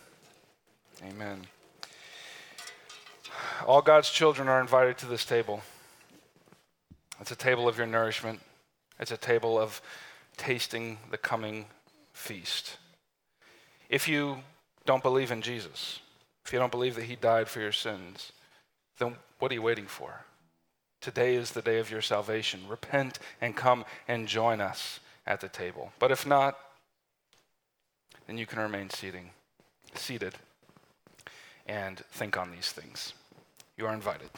Amen. 1.09 1.47
All 3.65 3.81
God's 3.81 4.11
children 4.11 4.49
are 4.49 4.61
invited 4.61 4.99
to 4.99 5.07
this 5.07 5.25
table. 5.25 5.63
It's 7.21 7.31
a 7.31 7.37
table 7.37 7.69
of 7.69 7.79
your 7.79 7.87
nourishment, 7.87 8.41
it's 8.99 9.13
a 9.13 9.17
table 9.17 9.57
of 9.57 9.81
tasting 10.37 10.99
the 11.13 11.17
coming 11.17 11.67
feast. 12.13 12.77
If 13.89 14.09
you 14.09 14.39
don't 14.85 15.05
believe 15.05 15.31
in 15.31 15.41
Jesus, 15.41 16.01
if 16.45 16.53
you 16.53 16.59
don't 16.59 16.73
believe 16.73 16.97
that 16.97 17.05
he 17.05 17.15
died 17.15 17.49
for 17.49 17.61
your 17.61 17.71
sins, 17.71 18.33
then 18.99 19.15
what 19.39 19.53
are 19.53 19.55
you 19.55 19.63
waiting 19.63 19.87
for? 19.87 20.25
Today 21.01 21.37
is 21.37 21.53
the 21.53 21.63
day 21.63 21.79
of 21.79 21.89
your 21.89 22.03
salvation. 22.03 22.63
Repent 22.69 23.21
and 23.41 23.55
come 23.55 23.85
and 24.09 24.27
join 24.27 24.61
us 24.61 24.99
at 25.25 25.41
the 25.41 25.49
table. 25.49 25.93
But 26.01 26.11
if 26.11 26.27
not, 26.27 26.59
then 28.27 28.39
you 28.39 28.47
can 28.47 28.59
remain 28.59 28.91
seating, 28.91 29.31
seated 29.95 30.35
and 31.67 31.99
think 32.13 32.37
on 32.37 32.51
these 32.51 32.73
things. 32.73 33.15
You 33.77 33.87
are 33.87 33.95
invited. 33.95 34.31